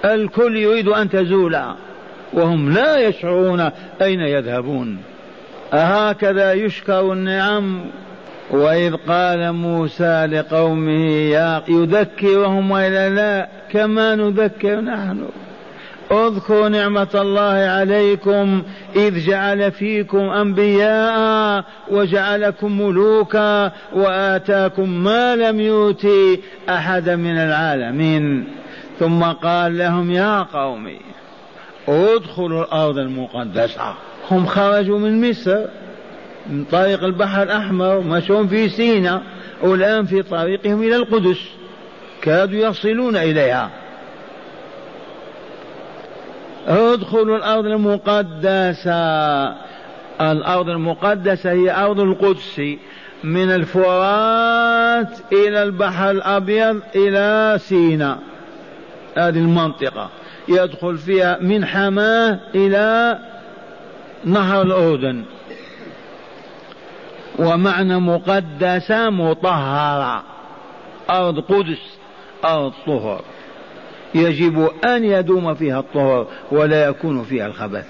الكل 0.04 0.56
يريد 0.56 0.88
أن 0.88 1.10
تزول. 1.10 1.58
وهم 2.32 2.72
لا 2.72 2.96
يشعرون 2.96 3.70
أين 4.02 4.20
يذهبون. 4.20 4.98
أهكذا 5.72 6.52
يشكر 6.52 7.12
النعم 7.12 7.80
وإذ 8.50 8.94
قال 8.94 9.52
موسى 9.52 10.26
لقومه 10.26 11.10
يا 11.10 11.62
يذكرهم 11.68 12.70
وإلا 12.70 13.08
لا 13.08 13.48
كما 13.70 14.14
نذكر 14.14 14.80
نحن. 14.80 15.28
اذكروا 16.10 16.68
نعمة 16.68 17.08
الله 17.14 17.68
عليكم 17.70 18.62
إذ 18.96 19.26
جعل 19.26 19.72
فيكم 19.72 20.18
أنبياء 20.18 21.64
وجعلكم 21.90 22.80
ملوكا 22.80 23.72
وآتاكم 23.92 24.88
ما 24.88 25.36
لم 25.36 25.60
يؤتي 25.60 26.40
أحدا 26.68 27.16
من 27.16 27.38
العالمين. 27.38 28.48
ثم 28.98 29.22
قال 29.22 29.78
لهم 29.78 30.10
يا 30.10 30.42
قوم 30.42 30.90
ادخلوا 31.88 32.64
الأرض 32.64 32.98
المقدسة. 32.98 33.94
هم 34.30 34.46
خرجوا 34.46 34.98
من 34.98 35.30
مصر 35.30 35.64
من 36.50 36.64
طريق 36.64 37.04
البحر 37.04 37.42
الأحمر 37.42 38.00
مشون 38.00 38.48
في 38.48 38.68
سينا 38.68 39.22
والآن 39.62 40.04
في 40.04 40.22
طريقهم 40.22 40.82
إلى 40.82 40.96
القدس. 40.96 41.38
كادوا 42.22 42.58
يصلون 42.58 43.16
إليها. 43.16 43.70
ادخلوا 46.68 47.36
الأرض 47.36 47.66
المقدسة. 47.66 48.92
الأرض 50.20 50.68
المقدسة 50.68 51.52
هي 51.52 51.84
أرض 51.84 52.00
القدس. 52.00 52.62
من 53.24 53.50
الفرات 53.50 55.18
إلى 55.32 55.62
البحر 55.62 56.10
الأبيض 56.10 56.80
إلى 56.96 57.58
سينا. 57.58 58.18
هذه 59.16 59.38
المنطقة. 59.38 60.08
يدخل 60.48 60.98
فيها 60.98 61.38
من 61.40 61.66
حماة 61.66 62.38
إلى 62.54 63.18
نهر 64.24 64.62
الأردن. 64.62 65.24
ومعنى 67.38 67.98
مقدسة 67.98 69.10
مطهرة. 69.10 70.22
أرض 71.10 71.40
قدس 71.40 71.98
أرض 72.44 72.72
طهر. 72.86 73.22
يجب 74.14 74.70
أن 74.84 75.04
يدوم 75.04 75.54
فيها 75.54 75.80
الطهر 75.80 76.26
ولا 76.52 76.84
يكون 76.84 77.22
فيها 77.22 77.46
الخبث 77.46 77.86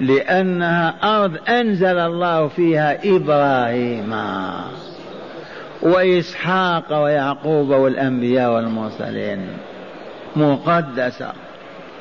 لأنها 0.00 0.94
أرض 1.04 1.48
أنزل 1.48 1.98
الله 1.98 2.48
فيها 2.48 2.98
إبراهيم. 3.04 4.14
وإسحاق 5.82 7.02
ويعقوب 7.02 7.68
والأنبياء 7.68 8.54
والمرسلين. 8.54 9.48
مقدسة. 10.36 11.32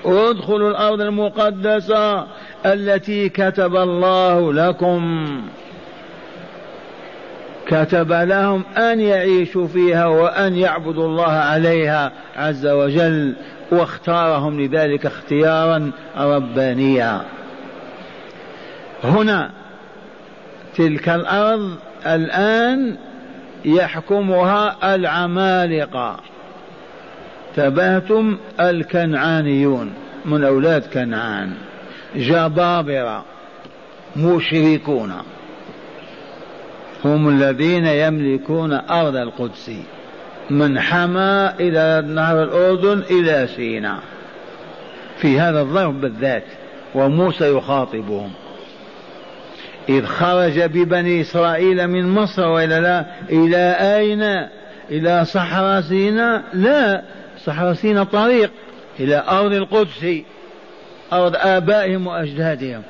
ادخلوا 0.05 0.69
الأرض 0.69 1.01
المقدسة 1.01 2.25
التي 2.65 3.29
كتب 3.29 3.75
الله 3.75 4.53
لكم. 4.53 5.27
كتب 7.67 8.11
لهم 8.11 8.63
أن 8.77 8.99
يعيشوا 8.99 9.67
فيها 9.67 10.05
وأن 10.05 10.55
يعبدوا 10.55 11.07
الله 11.07 11.31
عليها 11.31 12.11
عز 12.35 12.67
وجل 12.67 13.35
واختارهم 13.71 14.61
لذلك 14.61 15.05
اختيارا 15.05 15.91
ربانيا. 16.17 17.21
هنا 19.03 19.51
تلك 20.75 21.09
الأرض 21.09 21.75
الآن 22.05 22.97
يحكمها 23.65 24.95
العمالقة. 24.95 26.19
تبهتم 27.55 28.37
الكنعانيون 28.59 29.93
من 30.25 30.43
أولاد 30.43 30.81
كنعان 30.93 31.53
جبابرة 32.15 33.25
مشركون. 34.15 35.13
هم 37.05 37.29
الذين 37.29 37.85
يملكون 37.85 38.73
أرض 38.73 39.15
القدس 39.15 39.71
من 40.49 40.79
حما 40.79 41.59
إلى 41.59 42.07
نهر 42.07 42.43
الأردن 42.43 43.03
إلى 43.11 43.47
سيناء 43.55 43.99
في 45.17 45.39
هذا 45.39 45.61
الظرف 45.61 45.95
بالذات 45.95 46.43
وموسى 46.95 47.57
يخاطبهم. 47.57 48.31
إذ 49.89 50.05
خرج 50.05 50.59
ببني 50.59 51.21
إسرائيل 51.21 51.87
من 51.87 52.09
مصر 52.09 52.47
وإلى 52.47 52.79
لا 52.79 53.05
إلى 53.29 53.75
أين؟ 53.97 54.47
إلى 54.91 55.25
صحراء 55.25 55.81
سيناء 55.81 56.43
لا 56.53 57.01
صحراء 57.45 57.73
سيناء 57.73 58.03
طريق 58.03 58.51
إلى 58.99 59.23
أرض 59.29 59.53
القدس 59.53 60.21
أرض 61.13 61.35
آبائهم 61.35 62.07
وأجدادهم. 62.07 62.81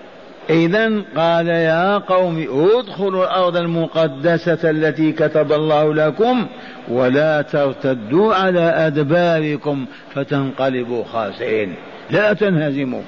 إذا 0.50 1.02
قال 1.16 1.48
يا 1.48 1.98
قوم 1.98 2.48
ادخلوا 2.78 3.24
الأرض 3.24 3.58
المقدسة 3.58 4.70
التي 4.70 5.12
كتب 5.12 5.52
الله 5.52 5.94
لكم 5.94 6.48
ولا 6.90 7.42
ترتدوا 7.42 8.36
على 8.36 8.60
أدباركم 8.60 9.86
فتنقلبوا 10.16 11.04
خاسئين 11.04 11.76
لا 12.10 12.34
تنهزموا. 12.34 13.02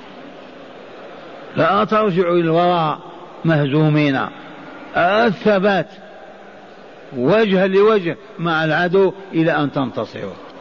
لا 1.58 1.84
ترجعوا 1.84 2.34
إلى 2.34 2.42
الوراء 2.42 3.00
مهزومين. 3.46 4.20
الثبات 4.98 5.88
وجها 7.18 7.68
لوجه 7.68 8.18
مع 8.40 8.64
العدو 8.64 9.14
إلى 9.34 9.52
أن 9.52 9.72
تنتصروا. 9.72 10.53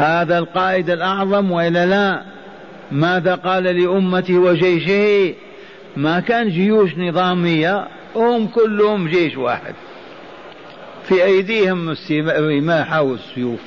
هذا 0.00 0.38
القائد 0.38 0.90
الأعظم 0.90 1.50
وإلا 1.50 1.86
لا؟ 1.86 2.22
ماذا 2.92 3.34
قال 3.34 3.64
لأمته 3.64 4.38
وجيشه؟ 4.38 5.34
ما 5.96 6.20
كان 6.20 6.48
جيوش 6.48 6.98
نظامية 6.98 7.88
هم 8.16 8.46
كلهم 8.46 9.08
جيش 9.08 9.36
واحد. 9.36 9.74
في 11.04 11.24
أيديهم 11.24 11.94
الرماح 12.10 12.98
والسيوف. 12.98 13.60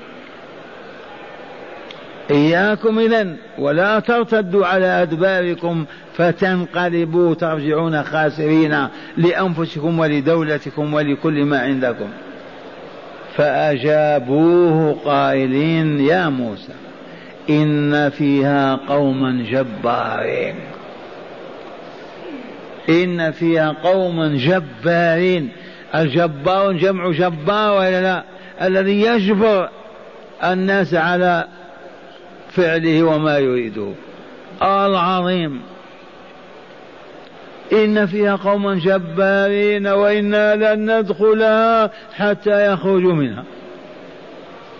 إياكم 2.31 2.99
إذا 2.99 3.35
ولا 3.57 3.99
ترتدوا 3.99 4.65
على 4.65 4.85
أدباركم 4.85 5.85
فتنقلبوا 6.17 7.33
ترجعون 7.33 8.03
خاسرين 8.03 8.87
لأنفسكم 9.17 9.99
ولدولتكم 9.99 10.93
ولكل 10.93 11.45
ما 11.45 11.59
عندكم. 11.59 12.09
فأجابوه 13.35 14.97
قائلين 15.05 15.99
يا 15.99 16.29
موسى 16.29 16.73
إن 17.49 18.09
فيها 18.09 18.75
قوما 18.75 19.45
جبارين. 19.51 20.55
إن 22.89 23.31
فيها 23.31 23.75
قوما 23.83 24.37
جبارين. 24.37 25.49
الجبار 25.95 26.71
جمع 26.71 27.11
جبار 27.11 27.77
ولا 27.77 28.01
لا؟ 28.01 28.23
الذي 28.61 29.01
يجبر 29.01 29.69
الناس 30.43 30.93
على 30.93 31.47
فعله 32.49 33.03
وما 33.03 33.37
يريده. 33.37 33.91
العظيم. 34.61 35.61
إن 37.71 38.05
فيها 38.05 38.35
قوما 38.35 38.75
جبارين 38.75 39.87
وإنا 39.87 40.55
لن 40.55 40.99
ندخلها 40.99 41.91
حتى 42.13 42.73
يخرجوا 42.73 43.13
منها. 43.13 43.43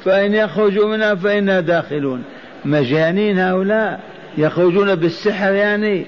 فإن 0.05 0.33
يخرجوا 0.33 0.87
منها 0.87 1.15
فإنا 1.15 1.59
داخلون. 1.59 2.23
مجانين 2.65 3.39
هؤلاء. 3.39 3.99
يخرجون 4.37 4.95
بالسحر 4.95 5.53
يعني. 5.53 6.05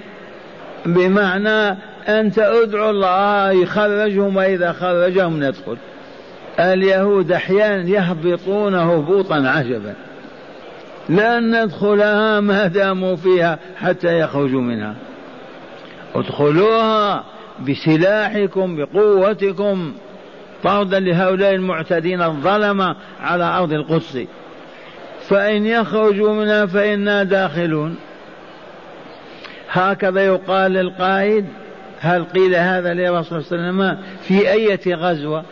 بمعنى 0.86 1.78
أنت 2.08 2.40
ادعو 2.40 2.90
الله 2.90 3.52
يخرجهم 3.52 4.36
وإذا 4.36 4.72
خرجهم 4.72 5.44
ندخل. 5.44 5.78
اليهود 6.60 7.32
أحيانا 7.32 7.90
يهبطون 7.90 8.76
هبوطا 8.76 9.36
عجبا. 9.36 9.94
لن 11.10 11.64
ندخلها 11.64 12.40
ما 12.40 12.68
داموا 12.68 13.16
فيها 13.16 13.60
حتى 13.78 14.20
يخرجوا 14.20 14.62
منها. 14.62 14.96
ادخلوها 16.16 17.24
بسلاحكم 17.68 18.76
بقوتكم. 18.76 19.94
طردا 20.64 21.00
لهؤلاء 21.00 21.56
المعتدين 21.56 22.22
الظلمة 22.22 22.96
على 23.22 23.44
أرض 23.44 23.74
القدس. 23.74 24.20
فإن 25.30 25.66
يخرجوا 25.66 26.34
منها 26.34 26.66
فإنا 26.66 27.24
داخلون. 27.24 27.96
هكذا 29.72 30.26
يقال 30.26 30.72
للقائد. 30.72 31.46
هل 32.00 32.24
قيل 32.24 32.56
هذا 32.56 32.94
لرسول 32.94 33.44
صلى 33.44 33.60
الله 33.60 33.84
عليه 33.84 33.94
وسلم 33.94 34.04
في 34.22 34.52
أية 34.52 34.96
غزوة؟ 34.96 35.44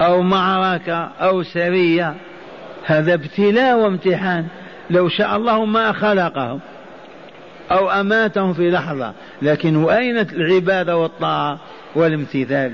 أو 0.00 0.22
معركة؟ 0.22 1.10
أو 1.20 1.42
سرية؟ 1.42 2.14
هذا 2.84 3.14
ابتلاء 3.14 3.78
وامتحان. 3.78 4.46
لو 4.90 5.08
شاء 5.08 5.36
الله 5.36 5.64
ما 5.64 5.92
خلقهم. 5.92 6.60
أو 7.70 7.90
أماتهم 7.90 8.52
في 8.52 8.70
لحظة. 8.70 9.12
لكن 9.42 9.76
وأين 9.76 10.18
العبادة 10.18 10.96
والطاعة 10.96 11.58
والامتثال؟ 11.94 12.72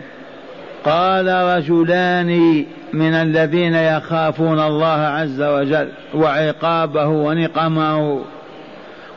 قال 0.85 1.27
رجلان 1.29 2.65
من 2.93 3.15
الذين 3.15 3.75
يخافون 3.75 4.61
الله 4.61 4.87
عز 4.87 5.43
وجل 5.43 5.89
وعقابه 6.15 7.07
ونقمه 7.07 8.25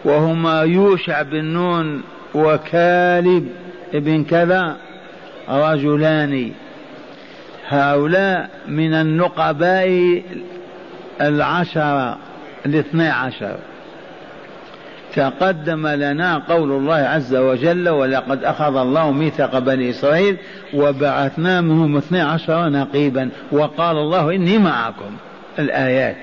وهما 0.05 0.61
يوشع 0.61 1.21
بن 1.21 1.45
نون 1.45 2.03
وكالب 2.35 3.47
ابن 3.93 4.23
كذا. 4.23 4.77
رجلان. 5.49 6.51
هؤلاء 7.67 8.49
من 8.67 8.93
النقباء 8.93 10.21
العشرة 11.21 12.17
الاثني 12.65 13.09
عشر. 13.09 13.57
تقدم 15.15 15.87
لنا 15.87 16.37
قول 16.37 16.71
الله 16.71 16.95
عز 16.95 17.35
وجل 17.35 17.89
ولقد 17.89 18.43
أخذ 18.43 18.75
الله 18.77 19.11
ميثاق 19.11 19.59
بني 19.59 19.89
إسرائيل 19.89 20.37
وبعثنا 20.73 21.61
منهم 21.61 21.97
اثني 21.97 22.21
عشر 22.21 22.69
نقيبا 22.69 23.29
وقال 23.51 23.97
الله 23.97 24.35
إني 24.35 24.57
معكم. 24.57 25.17
الآيات. 25.59 26.15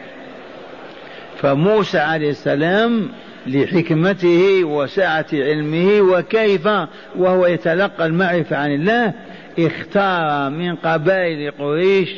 فموسى 1.42 1.98
عليه 1.98 2.30
السلام 2.30 3.08
لحكمته 3.46 4.64
وسعة 4.64 5.26
علمه 5.32 6.00
وكيف 6.00 6.68
وهو 7.16 7.46
يتلقى 7.46 8.06
المعرفة 8.06 8.56
عن 8.56 8.70
الله 8.70 9.12
اختار 9.58 10.50
من 10.50 10.74
قبائل 10.74 11.50
قريش 11.50 12.10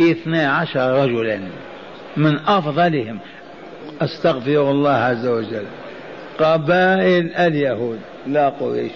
اثني 0.00 0.44
عشر 0.44 1.04
رجلا 1.04 1.40
من 2.16 2.38
أفضلهم. 2.46 3.18
أستغفر 4.00 4.70
الله 4.70 4.90
عز 4.90 5.26
وجل. 5.26 5.64
قبائل 6.38 7.34
اليهود 7.34 7.98
لا 8.26 8.48
قريش. 8.48 8.92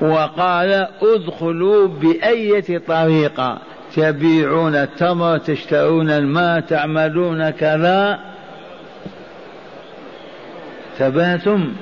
وقال 0.00 0.88
ادخلوا 1.02 1.88
بأية 1.88 2.78
طريقة 2.78 3.58
تبيعون 3.96 4.74
التمر 4.74 5.38
تشترون 5.38 6.10
الماء 6.10 6.60
تعملون 6.60 7.50
كذا. 7.50 8.18
ثباتم 10.98 11.72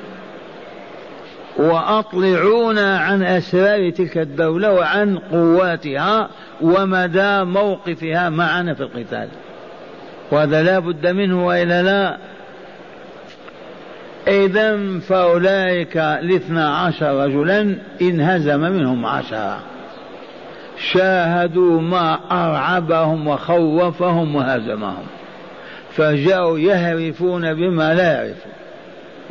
وأطلعونا 1.57 2.99
عن 2.99 3.23
أسرار 3.23 3.91
تلك 3.91 4.19
الدولة 4.19 4.73
وعن 4.73 5.19
قواتها 5.19 6.29
ومدى 6.61 7.45
موقفها 7.45 8.29
معنا 8.31 8.75
في 8.75 8.81
القتال. 8.81 9.29
وهذا 10.31 10.63
لا 10.63 10.79
بد 10.79 11.07
منه 11.07 11.47
وإلا 11.47 11.83
لا. 11.83 12.17
إذا 14.29 14.99
فأولئك 14.99 15.97
الاثنى 15.97 16.61
عشر 16.61 17.25
رجلا 17.25 17.77
انهزم 18.03 18.61
منهم 18.61 19.07
عشرة. 19.07 19.59
شاهدوا 20.93 21.81
ما 21.81 22.19
أرعبهم 22.31 23.29
وخوفهم 23.29 24.35
وهزمهم. 24.35 25.07
فجاءوا 25.91 26.59
يهرفون 26.59 27.55
بما 27.55 27.95
لا 27.95 28.13
يعرفون. 28.13 28.53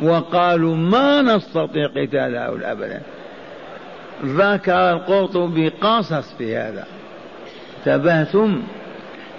وقالوا 0.00 0.76
ما 0.76 1.22
نستطيع 1.22 1.86
قتال 1.86 2.36
هؤلاء 2.36 2.72
أبدا. 2.72 3.00
ذكر 4.24 4.90
القرطبي 4.90 5.68
قصص 5.68 6.34
في 6.38 6.56
هذا. 6.56 6.84
تبهتم 7.84 8.62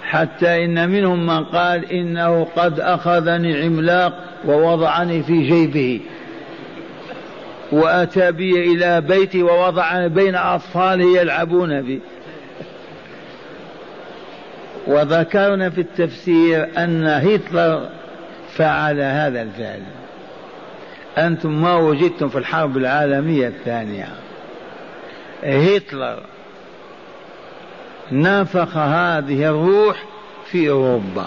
حتى 0.08 0.64
إن 0.64 0.88
منهم 0.88 1.26
من 1.26 1.44
قال 1.44 1.92
إنه 1.92 2.44
قد 2.56 2.80
أخذني 2.80 3.62
عملاق 3.64 4.24
ووضعني 4.46 5.22
في 5.22 5.42
جيبه. 5.42 6.00
وأتى 7.72 8.32
بي 8.32 8.72
إلى 8.72 9.00
بيتي 9.00 9.42
ووضعني 9.42 10.08
بين 10.08 10.34
أطفاله 10.34 11.20
يلعبون 11.20 11.82
بي. 11.82 12.00
وذكرنا 14.86 15.70
في 15.70 15.80
التفسير 15.80 16.68
أن 16.78 17.06
هتلر 17.06 17.88
فعل 18.56 19.00
هذا 19.00 19.42
الفعل. 19.42 19.82
أنتم 21.18 21.62
ما 21.62 21.76
وجدتم 21.76 22.28
في 22.28 22.38
الحرب 22.38 22.76
العالمية 22.76 23.48
الثانية. 23.48 24.08
هتلر 25.44 26.22
نفخ 28.12 28.76
هذه 28.76 29.50
الروح 29.50 30.04
في 30.50 30.70
أوروبا 30.70 31.26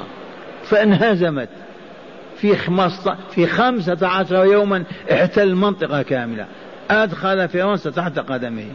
فانهزمت 0.64 1.50
في 2.38 2.56
في 3.32 3.48
خمسة 3.48 4.08
عشر 4.08 4.46
يوما 4.46 4.84
احتل 5.12 5.56
منطقة 5.56 6.02
كاملة 6.02 6.46
أدخل 6.92 7.50
فرنسا 7.50 7.90
تحت 7.90 8.20
قدمه. 8.20 8.66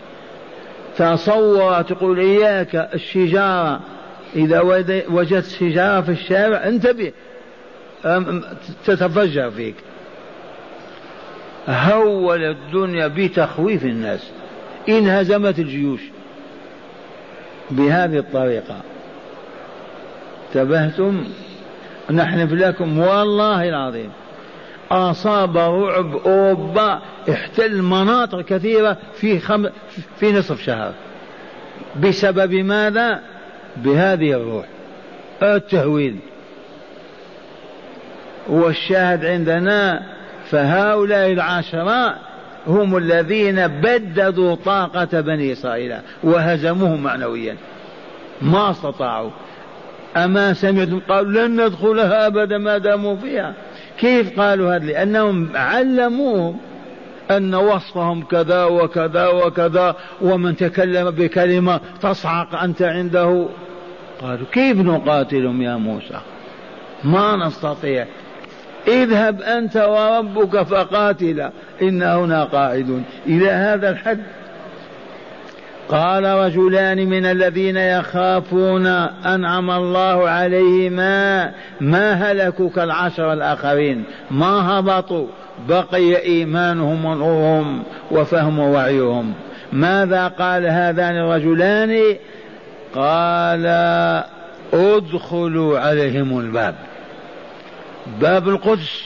تصور 0.96 1.82
تقول 1.82 2.18
إياك 2.18 2.90
الشجارة 2.94 3.80
إذا 4.36 4.60
وجدت 5.08 5.46
شجارة 5.46 6.00
في 6.00 6.12
الشارع 6.12 6.68
انتبه 6.68 7.12
تتفجر 8.86 9.50
فيك. 9.50 9.74
هول 11.68 12.44
الدنيا 12.44 13.06
بتخويف 13.06 13.84
الناس. 13.84 14.30
إنهزمت 14.88 15.58
الجيوش. 15.58 16.00
بهذه 17.70 18.18
الطريقة. 18.18 18.76
انتبهتم؟ 20.48 21.24
نحلف 22.10 22.52
لكم 22.52 22.98
والله 22.98 23.68
العظيم. 23.68 24.10
أصاب 24.90 25.56
رعب 25.58 26.16
أوروبا 26.16 27.00
احتل 27.30 27.82
مناطق 27.82 28.40
كثيرة 28.40 28.96
في 29.14 29.38
خم... 29.38 29.66
في 30.20 30.32
نصف 30.32 30.62
شهر. 30.62 30.92
بسبب 32.02 32.54
ماذا؟ 32.54 33.20
بهذه 33.76 34.32
الروح. 34.32 34.66
التهويل. 35.42 36.16
والشاهد 38.48 39.24
عندنا 39.24 40.02
فهؤلاء 40.50 41.32
العشرة 41.32 42.25
هم 42.68 42.96
الذين 42.96 43.66
بددوا 43.66 44.54
طاقة 44.54 45.20
بني 45.20 45.52
إسرائيل 45.52 45.96
وهزموهم 46.22 47.02
معنويا. 47.02 47.56
ما 48.42 48.70
استطاعوا. 48.70 49.30
أما 50.16 50.52
سمعتم 50.52 51.00
قالوا 51.08 51.46
لن 51.46 51.66
ندخلها 51.66 52.26
أبدا 52.26 52.58
ما 52.58 52.78
داموا 52.78 53.16
فيها. 53.16 53.54
كيف 53.98 54.40
قالوا 54.40 54.76
هذا؟ 54.76 54.84
لأنهم 54.84 55.48
علموهم 55.54 56.56
أن 57.30 57.54
وصفهم 57.54 58.22
كذا 58.22 58.64
وكذا 58.64 59.28
وكذا 59.28 59.96
ومن 60.22 60.56
تكلم 60.56 61.10
بكلمة 61.10 61.80
تصعق 62.02 62.54
أنت 62.54 62.82
عنده. 62.82 63.48
قالوا 64.22 64.46
كيف 64.52 64.76
نقاتلهم 64.76 65.62
يا 65.62 65.76
موسى؟ 65.76 66.20
ما 67.04 67.36
نستطيع. 67.36 68.06
اذهب 68.88 69.42
أنت 69.42 69.76
وربك 69.76 70.62
فقاتلا 70.62 71.50
إن 71.82 72.02
هنا 72.02 72.44
قاعدون. 72.44 73.04
إلى 73.26 73.50
هذا 73.50 73.90
الحد 73.90 74.18
قال 75.88 76.24
رجلان 76.24 77.08
من 77.08 77.26
الذين 77.26 77.76
يخافون 77.76 78.86
أنعم 79.26 79.70
الله 79.70 80.28
عليهما 80.28 81.52
ما 81.80 82.12
هلكوا 82.12 82.70
كالعشر 82.70 83.32
الآخرين. 83.32 84.04
ما 84.30 84.78
هبطوا 84.78 85.26
بقي 85.68 86.22
إيمانهم 86.22 87.04
ونورهم 87.04 87.82
وفهم 88.10 88.58
وعيهم 88.58 89.32
ماذا 89.72 90.28
قال 90.28 90.66
هذان 90.66 91.16
الرجلان؟ 91.16 92.16
قال 92.94 93.66
ادخلوا 94.72 95.78
عليهم 95.78 96.38
الباب. 96.38 96.74
باب 98.20 98.48
القدس 98.48 99.02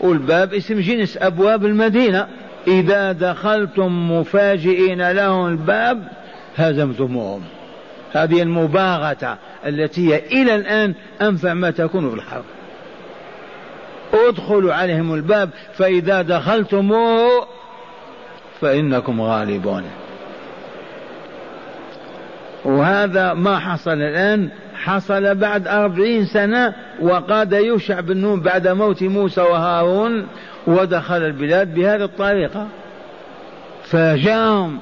والباب 0.00 0.54
اسم 0.54 0.80
جنس 0.80 1.16
أبواب 1.16 1.64
المدينة. 1.64 2.28
إذا 2.68 3.12
دخلتم 3.12 4.18
مفاجئين 4.18 5.10
لهم 5.10 5.46
الباب 5.46 6.08
هزمتموهم. 6.56 7.42
هذه 8.12 8.42
المباغتة 8.42 9.36
التي 9.66 10.14
هي 10.14 10.18
إلى 10.18 10.54
الآن 10.54 10.94
أنفع 11.22 11.54
ما 11.54 11.70
تكون 11.70 12.10
في 12.10 12.16
الحرب. 12.16 12.44
ادخلوا 14.28 14.74
عليهم 14.74 15.14
الباب 15.14 15.50
فإذا 15.74 16.22
دخلتموه 16.22 17.46
فإنكم 18.60 19.20
غالبون. 19.20 19.82
وهذا 22.64 23.34
ما 23.34 23.58
حصل 23.58 23.92
الآن 23.92 24.48
حصل 24.84 25.34
بعد 25.34 25.68
أربعين 25.68 26.24
سنة 26.24 26.74
وقاد 27.00 27.52
يوشع 27.52 28.00
بن 28.00 28.16
نون 28.16 28.40
بعد 28.40 28.68
موت 28.68 29.02
موسى 29.02 29.40
وهارون 29.40 30.26
ودخل 30.66 31.22
البلاد 31.22 31.74
بهذه 31.74 32.04
الطريقة. 32.04 32.66
فجاءهم 33.84 34.78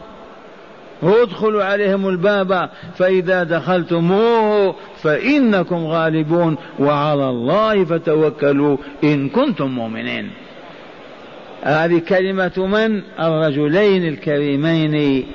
ادخلوا 1.02 1.64
عليهم 1.64 2.08
الباب 2.08 2.70
فإذا 2.96 3.42
دخلتموه 3.42 4.74
فإنكم 5.02 5.86
غالبون 5.86 6.56
وعلى 6.78 7.28
الله 7.28 7.84
فتوكلوا 7.84 8.76
إن 9.04 9.28
كنتم 9.28 9.66
مؤمنين. 9.66 10.30
هذه 11.62 11.98
كلمة 11.98 12.52
من؟ 12.56 13.02
الرجلين 13.20 14.08
الكريمين 14.08 15.26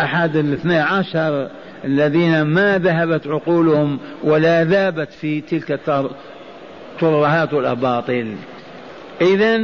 أحد 0.00 0.36
الاثني 0.36 0.78
عشر. 0.78 1.48
الذين 1.84 2.42
ما 2.42 2.78
ذهبت 2.78 3.26
عقولهم 3.26 3.98
ولا 4.24 4.64
ذابت 4.64 5.12
في 5.12 5.40
تلك 5.40 5.80
الترهات 7.00 7.54
والأباطيل 7.54 8.36
إذا 9.20 9.60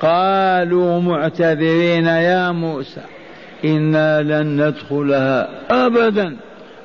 قالوا 0.00 1.00
معتذرين 1.00 2.06
يا 2.06 2.50
موسى 2.50 3.00
إنا 3.64 4.22
لن 4.22 4.66
ندخلها 4.66 5.48
أبدا 5.70 6.36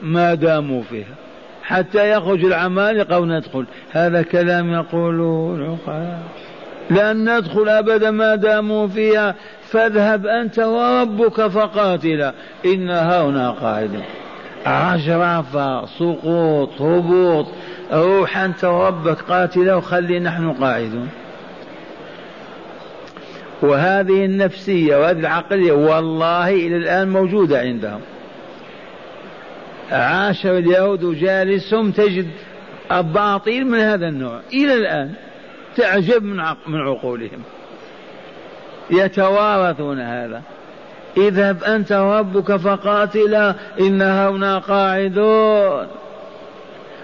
ما 0.02 0.34
داموا 0.34 0.82
فيها. 0.84 1.16
حتى 1.64 2.12
يخرج 2.12 2.46
العمالقة 2.46 3.20
وندخل 3.20 3.66
هذا 3.92 4.22
كلام 4.22 4.74
يقوله 4.74 5.56
العقلاء. 5.58 6.20
لن 6.90 7.38
ندخل 7.38 7.70
أبدا 7.70 8.12
ما 8.12 8.36
داموا 8.36 8.88
فيها. 8.88 9.36
فاذهب 9.62 10.26
أنت 10.28 10.60
وربك 10.60 11.48
فقاتلا 11.48 12.34
إنا 12.66 13.22
هنا 13.22 13.52
قاعدون. 13.52 14.04
عجرفة 14.66 15.86
سقوط 15.86 16.82
هبوط. 16.82 17.46
روح 17.94 18.38
أنت 18.38 18.64
وربك 18.64 19.22
قاتلا 19.22 19.76
وخلي 19.76 20.20
نحن 20.20 20.52
قاعدون. 20.52 21.10
وهذه 23.62 24.26
النفسية 24.26 24.96
وهذه 24.96 25.20
العقلية 25.20 25.72
والله 25.72 26.50
إلى 26.50 26.78
الآن 26.78 27.10
موجودة 27.10 27.60
عندهم. 27.60 28.02
عاشر 29.92 30.58
اليهود 30.58 31.20
جالسهم 31.20 31.92
تجد 31.92 32.28
أباطيل 32.92 33.68
من 33.68 33.80
هذا 33.80 34.08
النوع. 34.08 34.40
إلى 34.54 34.74
الآن. 34.74 35.14
تعجب 35.76 36.24
من 36.24 36.44
من 36.68 36.82
عقولهم. 36.82 37.44
يتوارثون 38.90 40.00
هذا. 40.00 40.42
اذهب 41.18 41.64
أنت 41.64 41.92
وربك 41.92 42.56
فقاتلا 42.56 43.56
إن 43.80 44.02
هنا 44.02 44.58
قاعدون. 44.58 45.88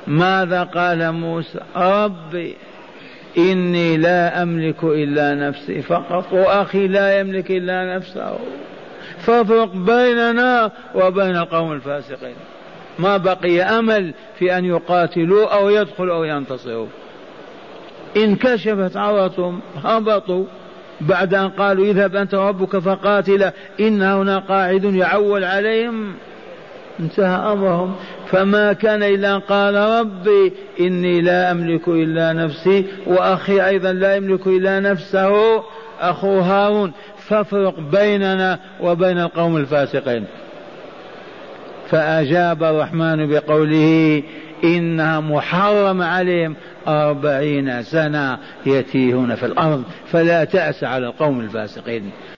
ماذا 0.07 0.63
قال 0.63 1.11
موسى؟ 1.11 1.59
ربي 1.75 2.55
إني 3.37 3.97
لا 3.97 4.43
أملك 4.43 4.83
إلا 4.83 5.35
نفسي 5.35 5.81
فقط 5.81 6.33
وأخي 6.33 6.87
لا 6.87 7.19
يملك 7.19 7.51
إلا 7.51 7.95
نفسه. 7.95 8.39
فافرق 9.19 9.73
بيننا 9.75 10.71
وبين 10.95 11.35
القوم 11.35 11.71
الفاسقين. 11.71 12.35
ما 12.99 13.17
بقي 13.17 13.61
أمل 13.61 14.13
في 14.39 14.57
أن 14.57 14.65
يقاتلوا 14.65 15.55
أو 15.55 15.69
يدخلوا 15.69 16.15
أو 16.15 16.23
ينتصروا. 16.23 16.87
انكشفت 18.17 18.97
عورتهم 18.97 19.59
هبطوا. 19.83 20.45
بعد 21.01 21.33
أن 21.33 21.49
قالوا 21.49 21.85
اذهب 21.85 22.15
أنت 22.15 22.33
وربك 22.33 22.77
فقاتلا 22.77 23.53
إن 23.79 24.01
هنا 24.01 24.39
قاعد 24.39 24.83
يعول 24.83 25.43
عليهم. 25.43 26.13
انتهى 26.99 27.51
أمرهم. 27.51 27.95
فما 28.27 28.73
كان 28.73 29.03
إلا 29.03 29.35
أن 29.35 29.39
قال 29.39 29.75
ربي 29.75 30.53
إني 30.79 31.21
لا 31.21 31.51
أملك 31.51 31.87
إلا 31.87 32.33
نفسي 32.33 32.85
وأخي 33.07 33.67
أيضا 33.67 33.93
لا 33.93 34.15
يملك 34.15 34.47
إلا 34.47 34.79
نفسه 34.79 35.63
أخو 35.99 36.39
هارون. 36.39 36.91
فافرق 37.17 37.79
بيننا 37.79 38.59
وبين 38.81 39.19
القوم 39.19 39.57
الفاسقين. 39.57 40.25
فأجاب 41.89 42.63
الرحمن 42.63 43.29
بقوله 43.29 44.23
إنها 44.63 45.19
محرم 45.19 46.01
عليهم. 46.01 46.55
أربعين 46.87 47.83
سنة 47.83 48.37
يتيهون 48.65 49.35
في 49.35 49.45
الأرض 49.45 49.83
فلا 50.11 50.43
تأس 50.43 50.83
على 50.83 51.07
القوم 51.07 51.39
الفاسقين. 51.39 52.11